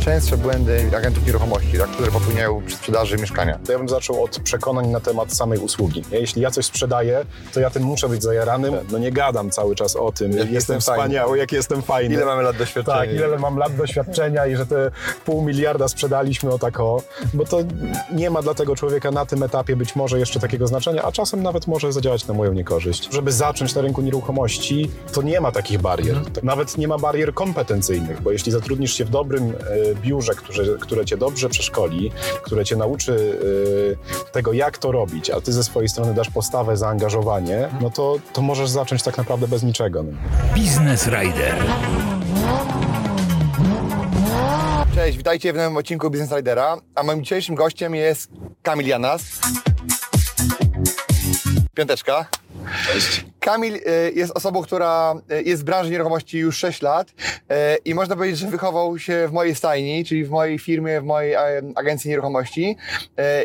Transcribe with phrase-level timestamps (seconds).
[0.00, 3.58] Takie najczęstsze błędy agentów nieruchomości, tak, które popełniają przy sprzedaży mieszkania?
[3.66, 6.04] To ja bym zaczął od przekonań na temat samej usługi.
[6.10, 8.74] Jeśli ja coś sprzedaję, to ja tym muszę być zajaranym.
[8.92, 11.02] No nie gadam cały czas o tym, Jak jestem jestem fajny.
[11.02, 12.14] wspaniały, jak jestem fajny.
[12.14, 12.98] Ile mamy lat doświadczenia?
[12.98, 14.90] Tak, ile mam lat doświadczenia i że te
[15.24, 17.02] pół miliarda sprzedaliśmy o tak o,
[17.34, 17.58] bo to
[18.12, 21.42] nie ma dla tego człowieka na tym etapie być może jeszcze takiego znaczenia, a czasem
[21.42, 23.08] nawet może zadziałać na moją niekorzyść.
[23.12, 26.16] Żeby zacząć na rynku nieruchomości, to nie ma takich barier.
[26.42, 31.04] Nawet nie ma barier kompetencyjnych, bo jeśli zatrudnisz się w dobrym e, biurze, które, które
[31.04, 32.12] cię dobrze przeszkoli,
[32.42, 33.38] które cię nauczy
[34.28, 38.16] e, tego, jak to robić, a ty ze swojej strony dasz postawę, zaangażowanie, no to,
[38.32, 40.02] to możesz zacząć tak naprawdę bez niczego.
[40.02, 40.12] No.
[40.56, 41.54] Business Rider.
[44.94, 48.30] Cześć, witajcie w nowym odcinku Business Ridera, a moim dzisiejszym gościem jest
[48.62, 49.22] Kamil Janas.
[51.74, 52.26] Piąteczka.
[52.86, 53.29] Cześć.
[53.50, 57.14] Kamil y, jest osobą, która y, jest w branży nieruchomości już 6 lat y,
[57.84, 61.32] i można powiedzieć, że wychował się w mojej stajni, czyli w mojej firmie, w mojej
[61.32, 62.76] e, agencji nieruchomości.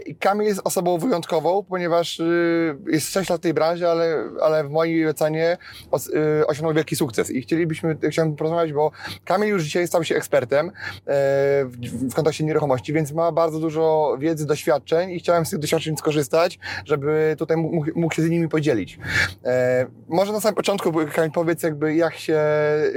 [0.05, 2.21] I Kamil jest osobą wyjątkową, ponieważ
[2.87, 5.57] jest 6 lat w tej branży, ale, ale w mojej ocenie
[5.91, 6.11] os,
[6.47, 7.31] osiągnął wielki sukces.
[7.31, 8.91] I chcielibyśmy, chciałbym porozmawiać, bo
[9.25, 10.71] Kamil już dzisiaj stał się ekspertem
[12.09, 16.59] w, kontekście nieruchomości, więc ma bardzo dużo wiedzy, doświadczeń i chciałem z tych doświadczeń skorzystać,
[16.85, 17.57] żeby tutaj
[17.95, 18.99] mógł się z nimi podzielić.
[20.07, 22.41] Może na samym początku, Kamil, powiedz jakby jak się,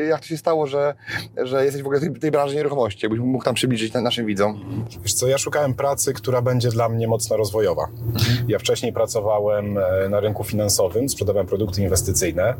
[0.09, 0.95] jak to się stało, że,
[1.37, 4.61] że jesteś w ogóle tej, tej branży nieruchomości, jakbyś mógł tam przybliżyć na, naszym widzom.
[5.03, 7.89] Wiesz co, ja szukałem pracy, która będzie dla mnie mocno rozwojowa.
[8.49, 12.55] Ja wcześniej pracowałem e, na rynku finansowym, sprzedawałem produkty inwestycyjne.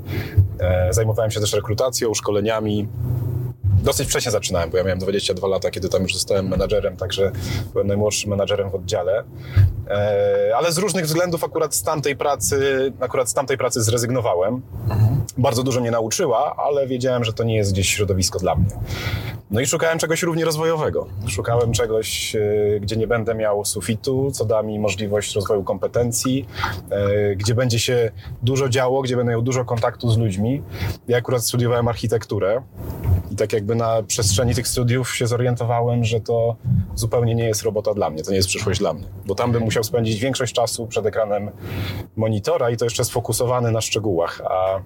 [0.61, 2.89] E, Zajmowałem się też rekrutacją, szkoleniami.
[3.83, 7.33] Dosyć wcześnie zaczynałem, bo ja miałem 22 lata, kiedy tam już zostałem menadżerem, także
[7.73, 9.25] byłem najmłodszym menadżerem w oddziale.
[9.89, 14.63] E, Ale z różnych względów akurat z tamtej pracy, akurat z tamtej pracy zrezygnowałem.
[15.39, 18.67] Bardzo dużo mnie nauczyła, ale wiedziałem, że to nie jest gdzieś środowisko dla mnie.
[19.51, 21.07] No i szukałem czegoś równie rozwojowego.
[21.27, 22.41] Szukałem czegoś, e,
[22.81, 26.47] gdzie nie będę miał sufitu, co da mi możliwość rozwoju kompetencji,
[26.91, 28.11] e, gdzie będzie się
[28.43, 30.63] dużo działo, gdzie będę miał dużo kontaktu z ludźmi.
[31.09, 32.63] Ja akurat studiowałem architekturę
[33.31, 36.57] i tak jakby na przestrzeni tych studiów się zorientowałem, że to
[36.95, 39.05] zupełnie nie jest robota dla mnie, to nie jest przyszłość dla mnie.
[39.27, 41.51] Bo tam bym musiał spędzić większość czasu przed ekranem
[42.17, 44.81] monitora i to jeszcze sfokusowany na szczegółach, a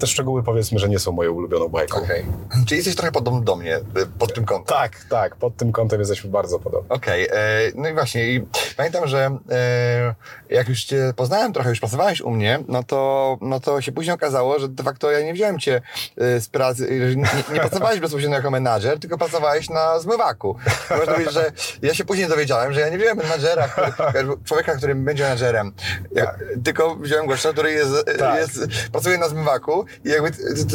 [0.00, 1.98] te szczegóły powiedzmy, że nie są moją ulubioną bajką.
[1.98, 2.24] Okej.
[2.66, 3.82] Czyli jesteś trochę podobny do mnie y,
[4.18, 4.76] pod tym kątem.
[4.76, 6.88] Tak, tak, pod tym kątem jesteśmy bardzo podobni.
[6.90, 7.36] Okej, e,
[7.74, 8.46] no i właśnie, i
[8.76, 10.14] pamiętam, że e,
[10.50, 14.14] jak już cię poznałem trochę, już pracowałeś u mnie, no to, no to się później
[14.14, 15.82] okazało, że de facto ja nie wziąłem cię
[16.16, 20.56] e, z pracy, że nie, nie pracowałeś bezpośrednio jako menadżer, tylko pracowałeś na zmywaku.
[20.90, 24.76] I Można powiedzieć, że ja się później dowiedziałem, że ja nie wziąłem menadżera, który, człowieka,
[24.76, 25.72] który będzie menadżerem,
[26.12, 26.34] ja,
[26.64, 28.40] tylko wziąłem gościa, który jest, Tak.
[28.40, 28.60] jest,
[28.92, 30.30] pracuje na zmywaku i jakby,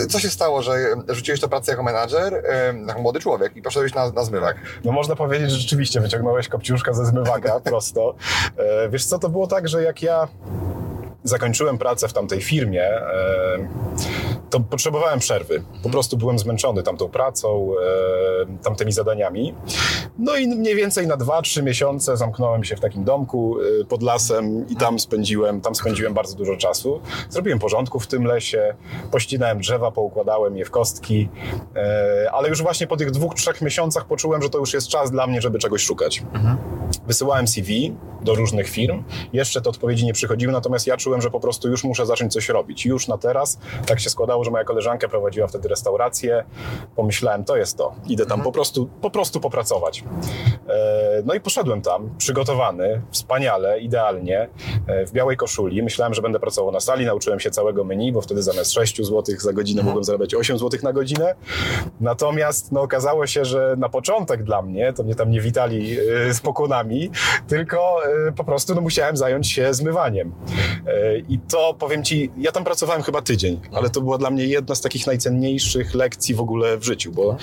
[0.09, 0.77] co się stało, że
[1.07, 2.43] rzuciłeś to pracę jako menadżer,
[2.87, 4.57] jako młody człowiek i poszedłeś na, na zmywak?
[4.83, 8.15] No można powiedzieć, że rzeczywiście wyciągnąłeś kopciuszka ze zmywaka prosto.
[8.57, 10.27] E, wiesz co, to było tak, że jak ja
[11.23, 12.89] zakończyłem pracę w tamtej firmie,
[14.55, 15.63] to potrzebowałem przerwy.
[15.83, 17.71] Po prostu byłem zmęczony tamtą pracą,
[18.51, 19.53] e, tamtymi zadaniami.
[20.17, 24.69] No i mniej więcej na 2-3 miesiące zamknąłem się w takim domku e, pod lasem
[24.69, 27.01] i tam spędziłem, tam spędziłem bardzo dużo czasu.
[27.29, 28.75] Zrobiłem porządku w tym lesie,
[29.11, 31.29] pościnałem drzewa, poukładałem je w kostki,
[31.75, 35.11] e, ale już właśnie po tych dwóch, trzech miesiącach poczułem, że to już jest czas
[35.11, 36.23] dla mnie, żeby czegoś szukać.
[37.07, 37.95] Wysyłałem CV
[38.25, 39.03] do różnych firm.
[39.33, 42.49] Jeszcze te odpowiedzi nie przychodziły, natomiast ja czułem, że po prostu już muszę zacząć coś
[42.49, 42.85] robić.
[42.85, 43.59] Już na teraz.
[43.85, 46.43] Tak się składało, że moja koleżanka prowadziła wtedy restaurację.
[46.95, 47.95] Pomyślałem, to jest to.
[48.07, 50.03] Idę tam po, prostu, po prostu popracować.
[50.69, 54.49] E, No i poszedłem tam, przygotowany, wspaniale, idealnie,
[54.87, 55.83] e, w białej koszuli.
[55.83, 59.35] Myślałem, że będę pracował na sali, nauczyłem się całego menu, bo wtedy zamiast 6 zł
[59.39, 61.35] za godzinę mogłem zarabiać 8 zł na godzinę.
[61.99, 66.33] Natomiast no, okazało się, że na początek dla mnie, to mnie tam nie witali e,
[66.33, 67.11] z pokunami,
[67.47, 67.97] tylko
[68.35, 70.33] po prostu no, musiałem zająć się zmywaniem.
[71.29, 74.75] I to powiem ci, ja tam pracowałem chyba tydzień, ale to była dla mnie jedna
[74.75, 77.37] z takich najcenniejszych lekcji w ogóle w życiu, bo,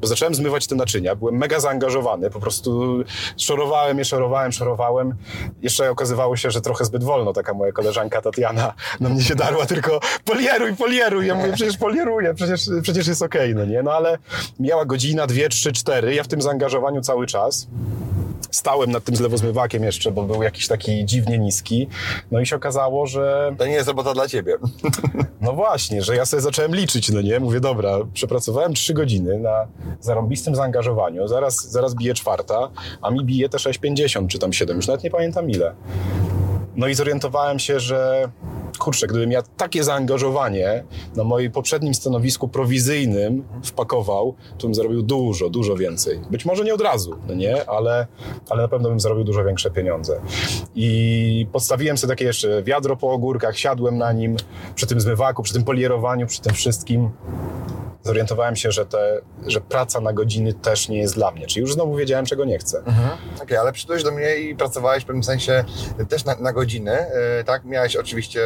[0.00, 3.02] bo zacząłem zmywać te naczynia, byłem mega zaangażowany, po prostu
[3.36, 5.14] szorowałem je, szorowałem, szorowałem.
[5.62, 9.66] Jeszcze okazywało się, że trochę zbyt wolno taka moja koleżanka Tatiana na mnie się darła,
[9.66, 11.26] tylko polieruj, polieruj.
[11.26, 13.82] Ja mówię, przecież polieruję, przecież, przecież jest okej, no nie?
[13.82, 14.18] No ale
[14.60, 17.66] miała godzina, dwie, trzy, cztery, ja w tym zaangażowaniu cały czas
[18.52, 21.88] stałem nad tym zlewozmywakiem jeszcze, bo był jakiś taki dziwnie niski.
[22.30, 24.56] No i się okazało, że To nie jest robota dla ciebie.
[25.40, 27.40] no właśnie, że ja sobie zacząłem liczyć, no nie?
[27.40, 29.66] Mówię, dobra, przepracowałem trzy godziny na
[30.00, 32.70] zarąbistym zaangażowaniu, zaraz, zaraz bije czwarta,
[33.02, 35.74] a mi bije te 6,50 czy tam 7, już nawet nie pamiętam ile.
[36.76, 38.28] No i zorientowałem się, że
[38.78, 40.84] kurczę, gdybym ja takie zaangażowanie
[41.16, 46.20] na moim poprzednim stanowisku prowizyjnym wpakował, to bym zarobił dużo, dużo więcej.
[46.30, 47.70] Być może nie od razu, no nie?
[47.70, 48.06] Ale,
[48.50, 50.20] ale na pewno bym zarobił dużo większe pieniądze.
[50.74, 54.36] I podstawiłem sobie takie jeszcze wiadro po ogórkach, siadłem na nim,
[54.74, 57.10] przy tym zmywaku, przy tym polierowaniu, przy tym wszystkim
[58.02, 61.46] zorientowałem się, że, te, że praca na godziny też nie jest dla mnie.
[61.46, 62.82] Czyli już znowu wiedziałem, czego nie chcę.
[63.42, 65.64] Okej, ale przyszedłeś do mnie i pracowałeś w pewnym sensie
[66.08, 67.64] też na, na godziny, e, tak?
[67.64, 68.40] Miałeś oczywiście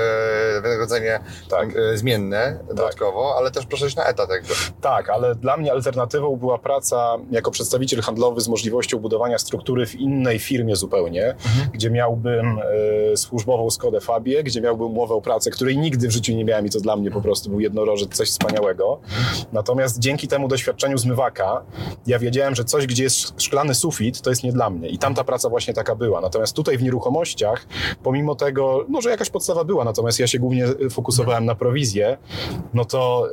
[0.62, 1.68] wynagrodzenie Tak.
[1.76, 4.54] e, zmienne dodatkowo, ale też przeszedłeś na etat jakby.
[4.80, 9.94] Tak, ale dla mnie alternatywą była praca jako przedstawiciel handlowy z możliwością budowania struktury w
[9.94, 11.34] innej firmie zupełnie,
[11.72, 12.58] gdzie miałbym
[13.12, 16.66] e, służbową Skodę Fabię, gdzie miałbym umowę o pracę, której nigdy w życiu nie miałem
[16.66, 19.00] i to dla mnie po prostu był jednorożec, coś wspaniałego.
[19.52, 21.62] Natomiast dzięki temu doświadczeniu zmywaka,
[22.06, 24.88] ja wiedziałem, że coś, gdzie jest szklany sufit, to jest nie dla mnie.
[24.88, 26.20] I tam ta praca właśnie taka była.
[26.20, 27.66] Natomiast tutaj w nieruchomościach,
[28.02, 32.18] pomimo tego, no, że jakaś podstawa była, natomiast ja się głównie fokusowałem na prowizję,
[32.74, 33.28] no to,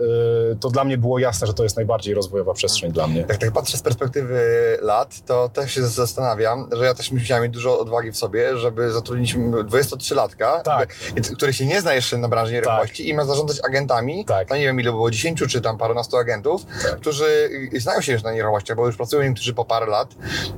[0.52, 3.25] y, to dla mnie było jasne, że to jest najbardziej rozwojowa przestrzeń dla mnie.
[3.30, 4.42] Jak tak patrzę z perspektywy
[4.81, 8.92] lat, to też się zastanawiam, że ja też musiałem mieć dużo odwagi w sobie, żeby
[8.92, 10.96] zatrudnić 23-latka, Tak.
[11.36, 14.25] który się nie zna jeszcze na branży nieruchomości i ma zarządzać agentami.
[14.25, 14.50] Tak.
[14.50, 16.66] No nie wiem ile było, 10 czy tam parunastu agentów,
[17.02, 17.50] którzy
[17.80, 20.10] znają się już na nieruchomościach, bo już pracują niektórzy po parę lat.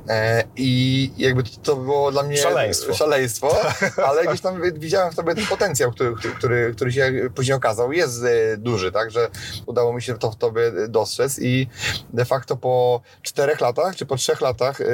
[0.08, 2.94] E, I jakby to, to było dla mnie Szaleństwo.
[2.94, 3.56] szaleństwo
[4.08, 8.24] ale gdzieś tam widziałem w tobie ten potencjał, który, który, który się później okazał, jest
[8.24, 9.28] e, duży, tak, że
[9.66, 11.68] udało mi się to w tobie dostrzec i
[12.12, 14.84] de facto po czterech latach, czy po trzech latach e,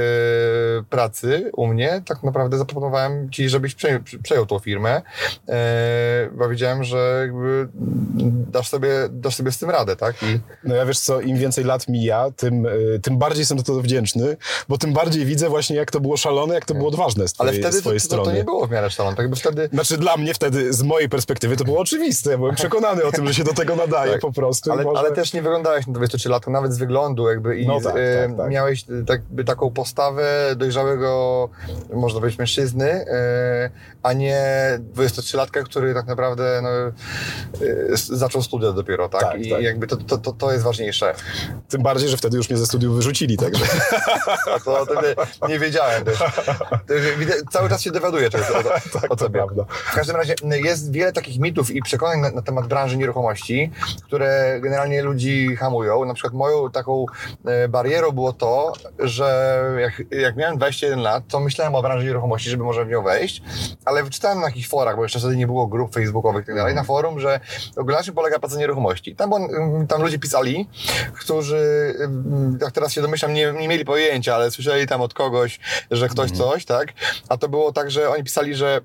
[0.91, 5.03] pracy u mnie, tak naprawdę zaproponowałem ci, żebyś przejął, przejął tą firmę,
[5.49, 7.69] e, bo wiedziałem, że jakby
[8.53, 11.65] dasz sobie, dasz sobie z tym radę, tak, i No ja wiesz co, im więcej
[11.65, 12.67] lat mija, tym,
[13.03, 14.37] tym bardziej jestem za to wdzięczny,
[14.69, 17.51] bo tym bardziej widzę właśnie, jak to było szalone, jak to było odważne z ale
[17.51, 19.25] twojej, wtedy z twojej to, to, nie było w miarę szalone, tak?
[19.25, 22.39] Jakby wtedy Znaczy dla mnie wtedy, z mojej perspektywy, to było oczywiste.
[22.39, 24.21] Byłem przekonany o tym, że się do tego nadaje Tak.
[24.21, 24.73] po prostu.
[24.73, 24.99] Ale, może...
[24.99, 28.35] ale też nie wyglądałeś na 23 lata, nawet z wyglądu jakby i No tak, e,
[28.37, 31.49] tak, miałeś e, tak, taką postawę dojrzałego,
[31.93, 33.71] można powiedzieć, mężczyzny, e,
[34.03, 34.43] a nie
[34.95, 39.21] 23-latka, który tak naprawdę no, e, zaczął studia dopiero, tak?
[39.21, 41.15] Tak, I jakby to, to, to, to jest ważniejsze.
[41.69, 43.65] Tym bardziej, że wtedy już mnie ze studiów wyrzucili, także...
[44.55, 46.19] A to o tym nie, nie wiedziałem też.
[46.19, 46.95] To
[47.53, 49.47] Cały czas się dowiaduję czegoś o, o, o to tobie.
[49.69, 53.71] W każdym razie jest wiele takich mitów i przekonań na, na temat branży nieruchomości,
[54.05, 56.05] które generalnie ludzi hamują.
[56.05, 57.07] Na przykład moją taką
[57.45, 62.51] e, barierą było to, że jak, jak miałem 21 lat, to myślałem o branży nieruchomości,
[62.51, 63.43] żeby może w nią wejść,
[63.85, 66.75] ale wyczytałem na jakichś forach, bo jeszcze wtedy nie było grup facebookowych i tak dalej,
[66.75, 67.41] na forum, że
[67.77, 69.17] ogólnie polega praca nieruchomości.
[69.17, 69.31] Tam,
[69.89, 70.69] tam ludzie pisali,
[71.13, 71.95] którzy,
[72.61, 75.61] jak teraz się domyślam, nie, nie mieli pojęcia, ale słyszeli tam od kogoś,
[75.91, 76.89] że ktoś coś, tak?
[77.29, 78.81] A to było tak, że oni pisali, że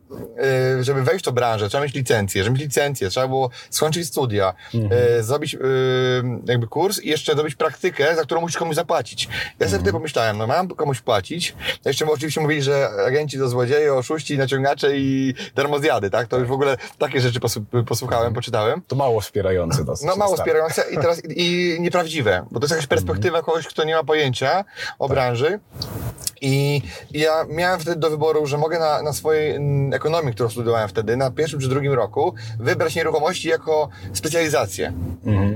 [0.79, 4.07] y, żeby wejść w tą branżę, trzeba mieć licencję, żeby mieć licencję, trzeba było skończyć
[4.07, 4.53] studia,
[5.19, 5.59] y, zrobić y,
[6.45, 9.27] jakby kurs i jeszcze zrobić praktykę, za którą musisz komuś zapłacić.
[9.59, 11.55] Ja sobie wtedy pomyślałem, no mam komuś płacić.
[11.85, 16.27] Jeszcze oczywiście mówili, że agenci to złodzieje, oszuści, naciągacze i darmozjady, tak?
[16.27, 18.81] To już w ogóle takie rzeczy posłu- posłuchałem, poczytałem.
[18.87, 19.83] To mało wspierające.
[20.05, 23.95] No mało wspierające i teraz i nieprawdziwe, bo to jest jakaś perspektywa kogoś, kto nie
[23.95, 24.65] ma pojęcia
[24.99, 25.59] o branży.
[26.41, 30.89] I ja miałem wtedy do wyboru, że mogę na, na swojej mm, ekonomii, którą studiowałem
[30.89, 34.93] wtedy, na pierwszym czy drugim roku, wybrać nieruchomości jako specjalizację.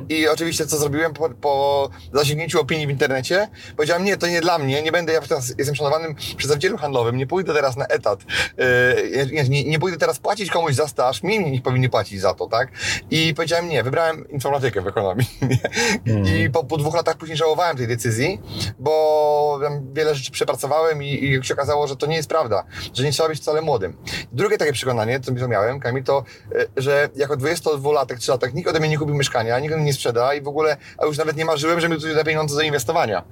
[0.09, 3.47] I oczywiście co zrobiłem po, po zasięgnięciu opinii w internecie?
[3.75, 7.27] Powiedziałem, nie, to nie dla mnie, nie będę, ja teraz jestem szanowanym przedstawicielem handlowym, nie
[7.27, 8.19] pójdę teraz na etat,
[8.57, 12.47] yy, nie, nie, pójdę teraz płacić komuś za staż, mi nie powinni płacić za to,
[12.47, 12.71] tak?
[13.11, 15.27] I powiedziałem, nie, wybrałem informatykę w ekonomii.
[16.45, 18.41] I po, po dwóch latach później żałowałem tej decyzji,
[18.79, 19.59] bo
[19.93, 20.70] wiele rzeczy przepracowałem
[21.01, 22.63] i, i się okazało, że to nie jest prawda,
[22.93, 23.97] że nie trzeba być wcale młodym.
[24.31, 26.23] Drugie takie przekonanie, co miałem, Kamil, to,
[26.55, 30.33] y, że jako 22-latek, 3-latek nikt ode mnie nie kupił mieszkania, nikt mnie nie sprzeda
[30.33, 33.23] i w ogóle, a już nawet nie marzyłem, że mi tu da pieniądze do inwestowania.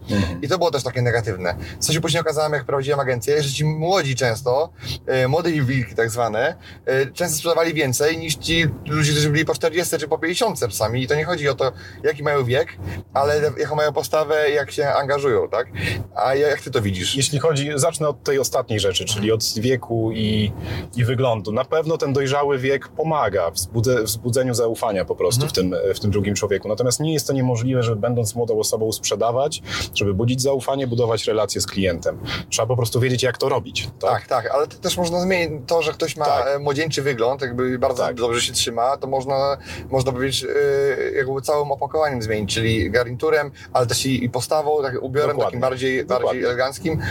[0.42, 1.56] I to było też takie negatywne.
[1.80, 4.70] Co się później okazałem, jak prowadziłem agencję, że ci młodzi często,
[5.24, 6.56] y, młode wilki tak zwane,
[6.90, 11.04] y, często sprzedawali więcej niż ci ludzie, którzy byli po 40 czy po 50 czasami.
[11.04, 11.72] I to nie chodzi o to,
[12.04, 12.68] jaki mają wiek,
[13.14, 15.68] ale jaką mają postawę, jak się angażują, tak?
[16.16, 17.16] A jak ty to widzisz?
[17.30, 20.52] Jeśli chodzi, zacznę od tej ostatniej rzeczy, czyli od wieku i,
[20.96, 21.52] i wyglądu.
[21.52, 26.00] Na pewno ten dojrzały wiek pomaga w wzbudze, wzbudzeniu zaufania po prostu w, tym, w
[26.00, 26.68] tym drugim człowieku.
[26.68, 29.62] Natomiast nie jest to niemożliwe, żeby będąc młodą osobą sprzedawać,
[29.96, 32.20] żeby budzić zaufanie, budować relacje z klientem.
[32.50, 33.90] Trzeba po prostu wiedzieć, jak to robić.
[34.00, 36.48] Tak, Tak, tak, ale to też można zmienić to, że ktoś ma Tak.
[36.48, 38.16] e, młodzieńczy wygląd, jakby bardzo Tak.
[38.16, 39.58] dobrze się trzyma, to można,
[39.90, 40.48] można powiedzieć, e,
[41.18, 45.46] jakby całym opakowaniem zmienić, czyli garniturem, ale też i, i postawą, tak, ubiorem Dokładnie.
[45.46, 47.02] takim bardziej, bardziej eleganckim.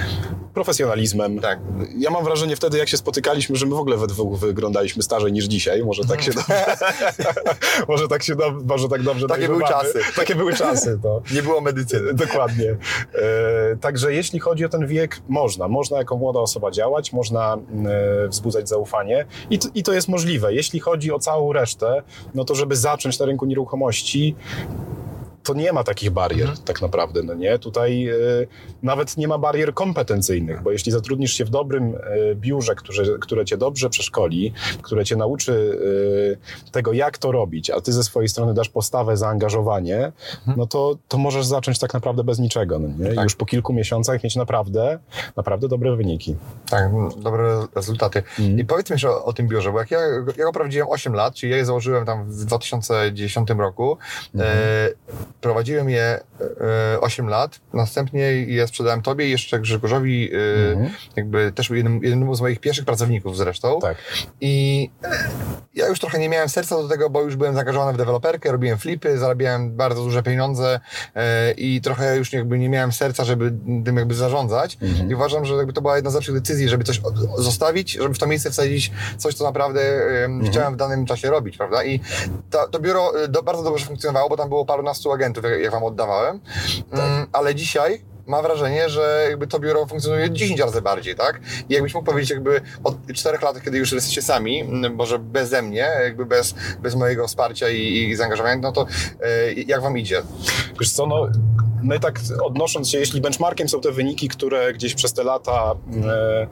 [0.54, 1.40] Profesjonalizmem.
[1.40, 1.58] Tak.
[1.98, 5.32] Ja mam wrażenie wtedy, jak się spotykaliśmy, że my w ogóle we dwóch wyglądaliśmy starzej
[5.32, 5.84] niż dzisiaj.
[5.84, 6.76] Może tak się dobrze,
[7.88, 10.00] może tak się do, może tak dobrze Takie były czasy.
[10.16, 11.22] Takie były czasy, to.
[11.34, 12.14] Nie było medycyny.
[12.14, 12.76] Dokładnie.
[13.14, 15.68] E, także jeśli chodzi o ten wiek, można.
[15.68, 17.58] Można jako młoda osoba działać, można
[18.24, 20.54] e, wzbudzać zaufanie i, t- i to jest możliwe.
[20.54, 22.02] Jeśli chodzi o całą resztę,
[22.34, 24.36] no to żeby zacząć na rynku nieruchomości,
[25.48, 27.58] to nie ma takich barier tak naprawdę, no nie?
[27.58, 28.14] Tutaj e,
[28.82, 33.44] nawet nie ma barier kompetencyjnych, bo jeśli zatrudnisz się w dobrym e, biurze, które, które
[33.44, 34.52] cię dobrze przeszkoli,
[34.82, 35.78] które cię nauczy
[36.66, 40.12] e, tego, jak to robić, a ty ze swojej strony dasz postawę, zaangażowanie,
[40.56, 43.14] no to, to możesz zacząć tak naprawdę bez niczego, no nie?
[43.14, 43.24] Tak.
[43.24, 44.98] już po kilku miesiącach mieć naprawdę,
[45.36, 46.36] naprawdę dobre wyniki.
[46.70, 48.22] Tak, dobre rezultaty.
[48.38, 48.58] Mhm.
[48.58, 50.00] I powiedz mi jeszcze o, o tym biurze, bo jak ja,
[50.36, 53.98] ja go prowadziłem 8 lat, czyli ja je założyłem tam w 2010 roku,
[54.34, 54.50] Mhm.
[54.58, 54.88] e,
[55.40, 56.20] prowadziłem je
[56.94, 60.38] e, 8 lat, następnie je sprzedałem tobie i jeszcze Grzegorzowi, e,
[60.72, 60.90] Mhm.
[61.16, 63.78] jakby też jednym, jednemu z moich pierwszych pracowników zresztą.
[63.80, 63.96] Tak.
[64.40, 64.90] I
[65.74, 68.78] ja już trochę nie miałem serca do tego, bo już byłem zaangażowany w deweloperkę, robiłem
[68.78, 70.80] flipy, zarabiałem bardzo duże pieniądze
[71.14, 73.52] e, i trochę już jakby nie miałem serca, żeby
[73.84, 74.78] tym jakby zarządzać.
[75.10, 77.00] I uważam, że jakby to była jedna z lepszych decyzji, żeby coś
[77.38, 79.80] zostawić, żeby w to miejsce wsadzić coś, co naprawdę
[80.24, 81.84] em, chciałem w danym czasie robić, prawda?
[81.84, 82.00] I
[82.50, 85.84] to, to biuro e, bardzo dobrze funkcjonowało, bo tam było parunastu agentów, jak, jak wam
[85.84, 86.40] oddawałem.
[86.92, 91.40] Mm, ale dzisiaj mam wrażenie, że jakby to biuro funkcjonuje 10 razy bardziej, tak?
[91.68, 95.90] I jakbyś mógł powiedzieć jakby od czterech lat, kiedy już jesteście sami, może beze mnie,
[96.02, 98.86] jakby bez, bez mojego wsparcia i, i zaangażowania, no to
[99.20, 100.22] e, jak wam idzie?
[100.80, 101.28] Wiesz co, no,
[101.82, 106.46] my tak odnosząc się, jeśli benchmarkiem są te wyniki, które gdzieś przez te lata e,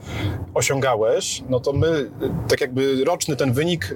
[0.53, 3.95] osiągałeś, no to my e, tak jakby roczny ten wynik e,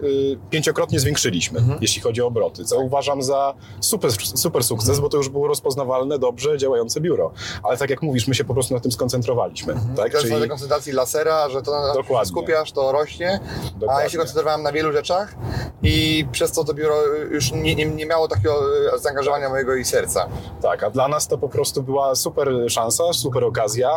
[0.50, 5.30] pięciokrotnie zwiększyliśmy, jeśli chodzi o obroty, co uważam za super, super sukces, bo to już
[5.30, 7.32] było rozpoznawalne, dobrze działające biuro.
[7.72, 9.74] Ale tak jak mówisz, my się po prostu na tym skoncentrowaliśmy.
[9.74, 10.12] Tak?
[10.12, 12.30] To jest Czyli, na koncentracji lasera, że to Dokładnie.
[12.30, 13.40] skupiasz, to rośnie,
[13.76, 14.04] a Dokładnie.
[14.04, 15.36] ja się koncentrowałem na wielu rzeczach
[15.84, 16.96] i przez to to biuro
[17.32, 18.56] już nie, nie, nie miało takiego
[18.96, 20.28] e, zaangażowania mojego i serca.
[20.62, 23.90] Tak, a dla nas to po prostu była super szansa, super okazja.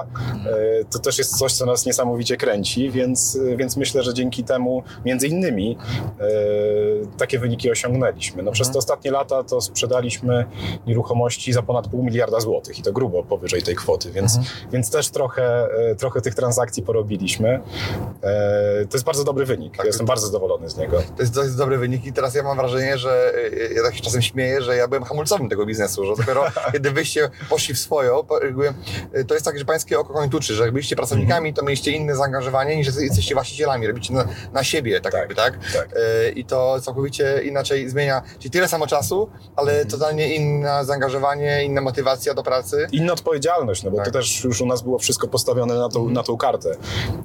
[0.81, 4.83] E, To też jest coś, co nas niesamowicie kręci, więc, więc myślę, że dzięki temu
[5.05, 5.79] między innymi
[6.21, 6.25] e,
[7.19, 8.43] takie wyniki osiągnęliśmy.
[8.43, 10.47] No, Przez te ostatnie lata to sprzedaliśmy
[10.87, 14.39] nieruchomości za ponad pół miliarda złotych i to grubo powyżej tej kwoty, więc,
[14.73, 17.61] więc też trochę, e, trochę tych transakcji porobiliśmy.
[18.23, 19.73] E, To jest bardzo dobry wynik.
[19.73, 19.79] Tak.
[19.85, 21.03] Ja jestem bardzo zadowolony z niego.
[21.17, 23.33] To jest dość dobry wynik i teraz ja mam wrażenie, że
[23.71, 26.91] e, ja tak się czasem śmieję, że ja byłem hamulcowym tego biznesu, że dopiero kiedy
[26.91, 28.23] wyście poszli w swoją,
[29.29, 32.17] to jest tak, że pańskie oko koń tuczy, że jak byliście pracownikami, to mieliście inne
[32.17, 35.59] zaangażowanie niż jesteście właścicielami, robicie na, na siebie, tak, Tak, jakby, tak?
[35.73, 35.89] tak.
[36.35, 42.35] I to całkowicie inaczej zmienia, czyli tyle samo czasu, ale totalnie inne zaangażowanie, inna motywacja
[42.35, 42.87] do pracy.
[42.93, 43.44] Inna odpowiedzialność,
[43.85, 44.07] no bo Tak.
[44.07, 46.71] to też już u nas było wszystko postawione na tą, na tą kartę.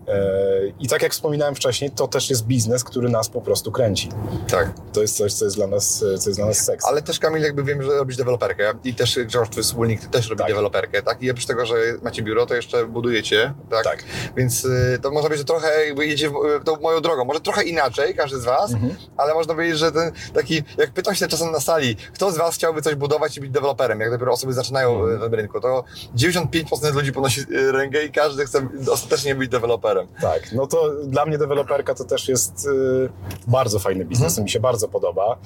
[0.08, 4.10] E, I tak jak wspominałem wcześniej, to też jest biznes, który nas po prostu kręci.
[4.52, 4.74] Tak.
[4.94, 6.86] To jest coś, co jest dla nas, co jest dla nas seks.
[6.86, 10.40] Ale też Kamil, jakby wiem, że robisz deweloperkę i też Grzegorz, twój wspólnik, też robi
[10.40, 10.48] Tak.
[10.48, 11.22] deweloperkę, tak?
[11.22, 13.84] I oprócz tego, że macie biuro, to jeszcze budujecie, tak?
[13.84, 14.04] Tak.
[14.38, 17.26] Więc y, to można powiedzieć, że trochę jakby jedzie w, y, tą moją drogą.
[17.26, 18.96] Może trochę inaczej, każdy z was, Mhm.
[19.18, 22.56] ale można powiedzieć, że ten taki, jak pytam się czasem na sali, kto z was
[22.56, 25.24] chciałby coś budować i być deweloperem, jak dopiero osoby zaczynają Mhm.
[25.24, 25.84] y, na rynku, to
[26.18, 30.08] 95% ludzi podnosi y, rękę i każdy chce ostatecznie być deweloperem.
[30.22, 33.10] Tak, no to dla mnie deweloperka to też jest y,
[33.48, 34.44] bardzo fajny biznes, Mhm.
[34.44, 35.38] mi się bardzo podoba.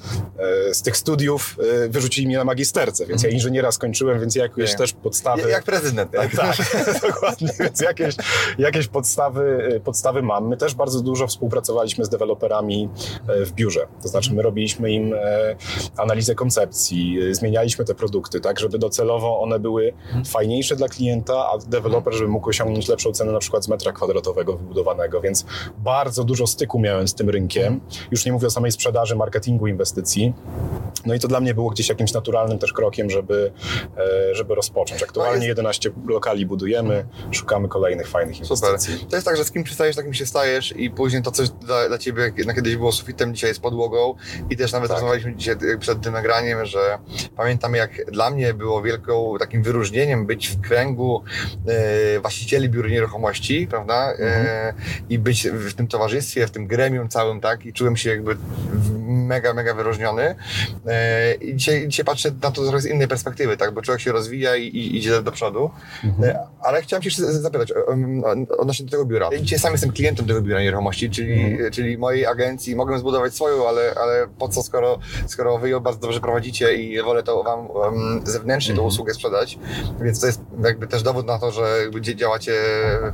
[0.70, 4.58] Y, z tych studiów y, wyrzucili mnie na magisterce, więc ja inżyniera skończyłem, więc jakieś
[4.58, 4.70] Mhm.
[4.72, 4.78] Nie.
[4.78, 5.50] też podstawy...
[5.50, 6.34] Jak prezydent, tak?
[6.36, 6.56] Tak,
[7.12, 8.14] dokładnie, więc jakieś,
[8.58, 10.48] jakieś podstawy, podstawy mam.
[10.48, 12.88] My też bardzo dużo współpracowaliśmy z deweloperami
[13.28, 13.86] w biurze.
[14.02, 15.56] To znaczy my robiliśmy im e,
[15.96, 19.92] analizę koncepcji, zmienialiśmy te produkty tak, żeby docelowo one były
[20.54, 24.56] fajniejsze dla klienta, a deweloper, żeby mógł osiągnąć lepszą cenę na przykład z metra kwadratowego
[24.56, 25.44] wybudowanego, więc
[25.78, 27.80] bardzo dużo styku miałem z tym rynkiem.
[28.10, 30.32] Już nie mówię o samej sprzedaży, marketingu, inwestycji.
[31.06, 33.52] No i to dla mnie było gdzieś jakimś naturalnym też krokiem, żeby,
[34.30, 35.02] e, żeby rozpocząć.
[35.02, 38.68] Aktualnie No jest- 11 lokali budujemy, szukamy kolejnych fajnych Super.
[38.70, 39.06] inwestycji.
[39.06, 41.88] To jest tak, że z kim przystajesz, takim się stajesz i później to coś dla,
[41.88, 44.14] dla ciebie na kiedyś było sufitem, dzisiaj jest podłogą
[44.50, 44.96] i też nawet Tak.
[44.96, 46.98] rozmawialiśmy dzisiaj przed tym nagraniem, że
[47.36, 51.22] pamiętam jak dla mnie było wielką takim wyróżnieniem być w kręgu
[51.66, 54.12] e, właścicieli biur nieruchomości, prawda?
[54.18, 54.74] E,
[55.08, 57.66] I być w tym towarzystwie, w tym gremium całym, tak?
[57.66, 58.36] I czułem się jakby
[59.06, 60.34] mega, mega wyróżniony.
[60.86, 63.74] E, I dzisiaj, dzisiaj patrzę na to trochę z innej perspektywy, tak?
[63.74, 65.70] Bo człowiek się rozwija i, i idzie do przodu.
[66.22, 67.72] E, Ale chciałem się jeszcze zapytać
[68.58, 69.28] odnośnie do tego biura.
[69.32, 72.76] Ja dzisiaj sam jestem klientem tego biura nieruchomości, czyli, czyli mojej agencji.
[72.76, 77.02] Mogę zbudować swoją, ale, ale po co, skoro, skoro wy ją bardzo dobrze prowadzicie i
[77.02, 79.58] wolę to wam um, zewnętrznie tą usługę sprzedać.
[80.00, 80.33] Więc to jest
[80.64, 81.76] jakby też dowód na to, że
[82.14, 82.52] działacie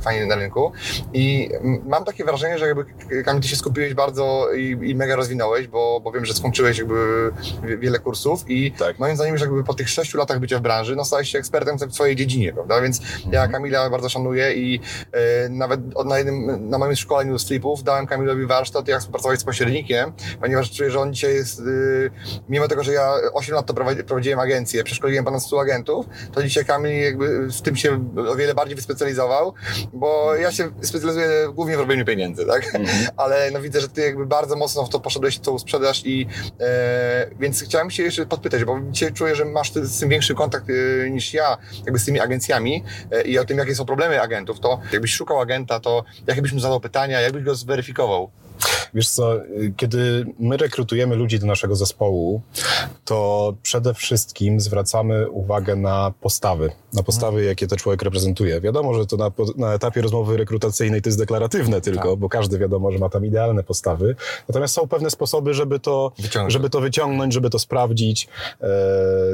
[0.01, 0.71] fajnie na rynku.
[1.13, 1.49] I
[1.85, 2.85] mam takie wrażenie, że jakby
[3.23, 7.31] Kamil, ty się skupiłeś bardzo i, i mega rozwinąłeś, bo, bo wiem, że skończyłeś jakby
[7.63, 8.99] wie- wiele kursów i Tak.
[8.99, 11.77] moim zdaniem, że jakby po tych sześciu latach bycia w branży, no stałeś się ekspertem
[11.77, 12.81] w swojej dziedzinie, prawda?
[12.81, 13.01] Więc
[13.31, 14.79] ja Kamila bardzo szanuję i
[15.11, 19.39] e, nawet od, na, jednym, na moim szkoleniu z flipów dałem Kamilowi warsztat, jak współpracować
[19.39, 20.11] z pośrednikiem,
[20.41, 22.11] ponieważ czuję, że on dzisiaj jest, y,
[22.49, 26.43] mimo tego, że ja 8 lat to prowadzi, prowadziłem agencję, przeszkoliłem ponad 100 agentów, to
[26.43, 29.53] dzisiaj Kamil jakby w tym się o wiele bardziej wyspecjalizował,
[29.93, 32.71] bo ja się specjalizuję głównie w robieniu pieniędzy, tak?
[33.17, 36.27] Ale no widzę, że ty jakby bardzo mocno w to poszedłeś, w tą sprzedaż i
[36.59, 40.35] e, więc chciałem się jeszcze podpytać, bo dzisiaj czuję, że masz ty, z tym większy
[40.35, 44.21] kontakt e, niż ja, jakby z tymi agencjami e, i o tym, jakie są problemy
[44.21, 48.31] agentów, to jakbyś szukał agenta, to jakie byś mu zadał pytania, jakbyś go zweryfikował?
[48.93, 52.41] Wiesz co, y, kiedy my rekrutujemy ludzi do naszego zespołu,
[53.05, 58.61] to przede wszystkim zwracamy uwagę na postawy, na postawy, jakie ten człowiek reprezentuje.
[58.61, 62.19] Wiadomo, że to na, na etapie rozmowy rekrutacyjnej to jest deklaratywne tylko, Tak.
[62.19, 64.15] bo każdy wiadomo, że ma tam idealne postawy.
[64.49, 66.53] Natomiast są pewne sposoby, żeby to Wyciągnąć.
[66.53, 68.27] żeby to wyciągnąć, żeby to sprawdzić.
[68.61, 68.67] E,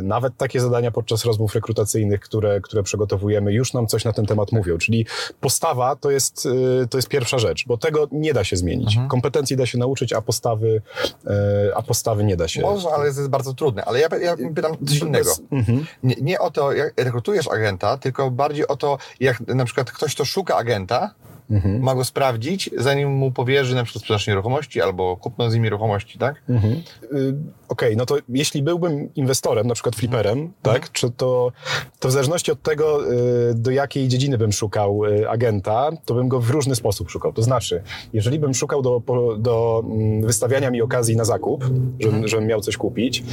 [0.03, 4.51] nawet takie zadania podczas rozmów rekrutacyjnych, które, które przygotowujemy, już nam coś na ten temat
[4.51, 4.77] mówią.
[4.77, 5.05] Czyli
[5.41, 6.47] postawa to jest,
[6.83, 8.87] e, to jest pierwsza rzecz, bo tego nie da się zmienić.
[8.87, 9.07] Mhm.
[9.17, 10.81] Kompetencji da się nauczyć, a postawy,
[11.27, 11.31] e,
[11.75, 12.61] a postawy nie da się.
[12.61, 13.85] Można, ale jest bardzo trudne.
[13.85, 15.31] Ale ja, ja pytam coś innego.
[15.51, 15.85] Mhm.
[16.03, 20.15] Nie, nie o to, jak rekrutujesz agenta, tylko bardziej o to, jak na przykład ktoś,
[20.15, 21.13] kto szuka agenta,
[21.51, 21.81] Mhm.
[21.83, 26.17] ma go sprawdzić, zanim mu powierzy na przykład sprzedaż nieruchomości albo kupno z nim nieruchomości,
[26.19, 26.41] tak?
[26.49, 26.73] Mhm.
[27.13, 27.33] Y,
[27.69, 31.51] Okej, no to jeśli byłbym inwestorem, na przykład flipperem, tak, czy to,
[31.99, 36.27] to w zależności od tego, y, do jakiej dziedziny bym szukał y, agenta, to bym
[36.27, 37.33] go w różny sposób szukał.
[37.33, 37.83] To znaczy,
[38.13, 41.65] jeżeli bym szukał do, po- do mm, wystawiania mi okazji na zakup,
[41.99, 43.23] żebym, żebym miał coś kupić,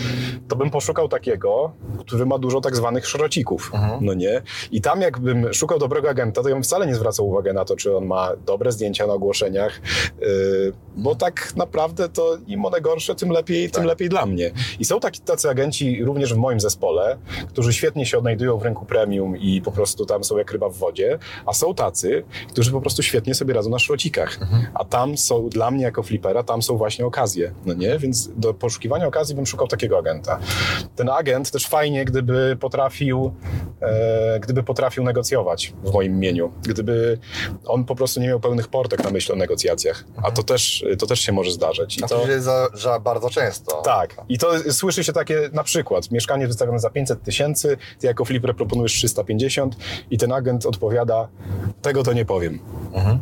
[0.48, 4.42] to bym poszukał takiego, który ma dużo tak zwanych szrocików, no nie?
[4.72, 7.76] I tam jakbym szukał dobrego agenta, to ja bym wcale nie zwracał uwagi na to,
[7.76, 9.80] czy on ma dobre zdjęcia na ogłoszeniach,
[10.22, 14.50] y, bo tak naprawdę to im one gorsze, tym lepiej, tym lepiej dla mnie.
[14.78, 18.86] I są taki, tacy agenci również w moim zespole, którzy świetnie się odnajdują w rynku
[18.86, 22.80] premium i po prostu tam są jak ryba w wodzie, a są tacy, którzy po
[22.80, 24.38] prostu świetnie sobie radzą na szrocikach.
[24.74, 27.98] A tam są, dla mnie jako flipera, tam są właśnie okazje, no nie?
[27.98, 30.38] Więc do poszukiwania okazji bym szukał takiego agenta.
[30.96, 33.32] Ten agent też fajnie, gdyby potrafił,
[33.80, 36.52] e, gdyby potrafił negocjować w moim imieniu.
[36.62, 37.18] Gdyby
[37.66, 40.04] on po prostu nie miał pełnych portek na myśl o negocjacjach.
[40.22, 41.98] A to też, to też się może zdarzyć.
[41.98, 43.82] I A to, to się za, za bardzo często.
[43.84, 44.16] tak.
[44.28, 48.56] I to słyszy się takie na przykład, mieszkanie wystawione za 500 tysięcy, ty jako flipper
[48.56, 49.76] proponujesz 350
[50.10, 51.28] i ten agent odpowiada,
[51.82, 52.58] tego to nie powiem.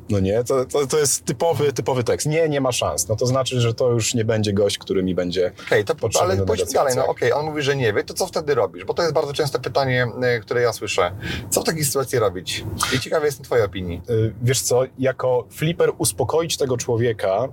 [0.08, 2.26] No nie, to, to, to jest typowy, typowy tekst.
[2.26, 3.08] Nie, nie ma szans.
[3.08, 6.36] No to znaczy, że to już nie będzie gość, który mi będzie Okej, to ale
[6.36, 6.94] pójdźmy dalej.
[6.96, 8.84] No okej, on mówi, że nie wie, to co wtedy robisz?
[8.84, 11.12] Bo to jest bardzo częste pytanie, e, które ja słyszę.
[11.50, 12.64] Co w takiej sytuacji robić?
[12.96, 14.00] I ciekawy jestem twojej opinii.
[14.10, 17.48] Y, Wiesz co, jako flipper uspokoić tego człowieka,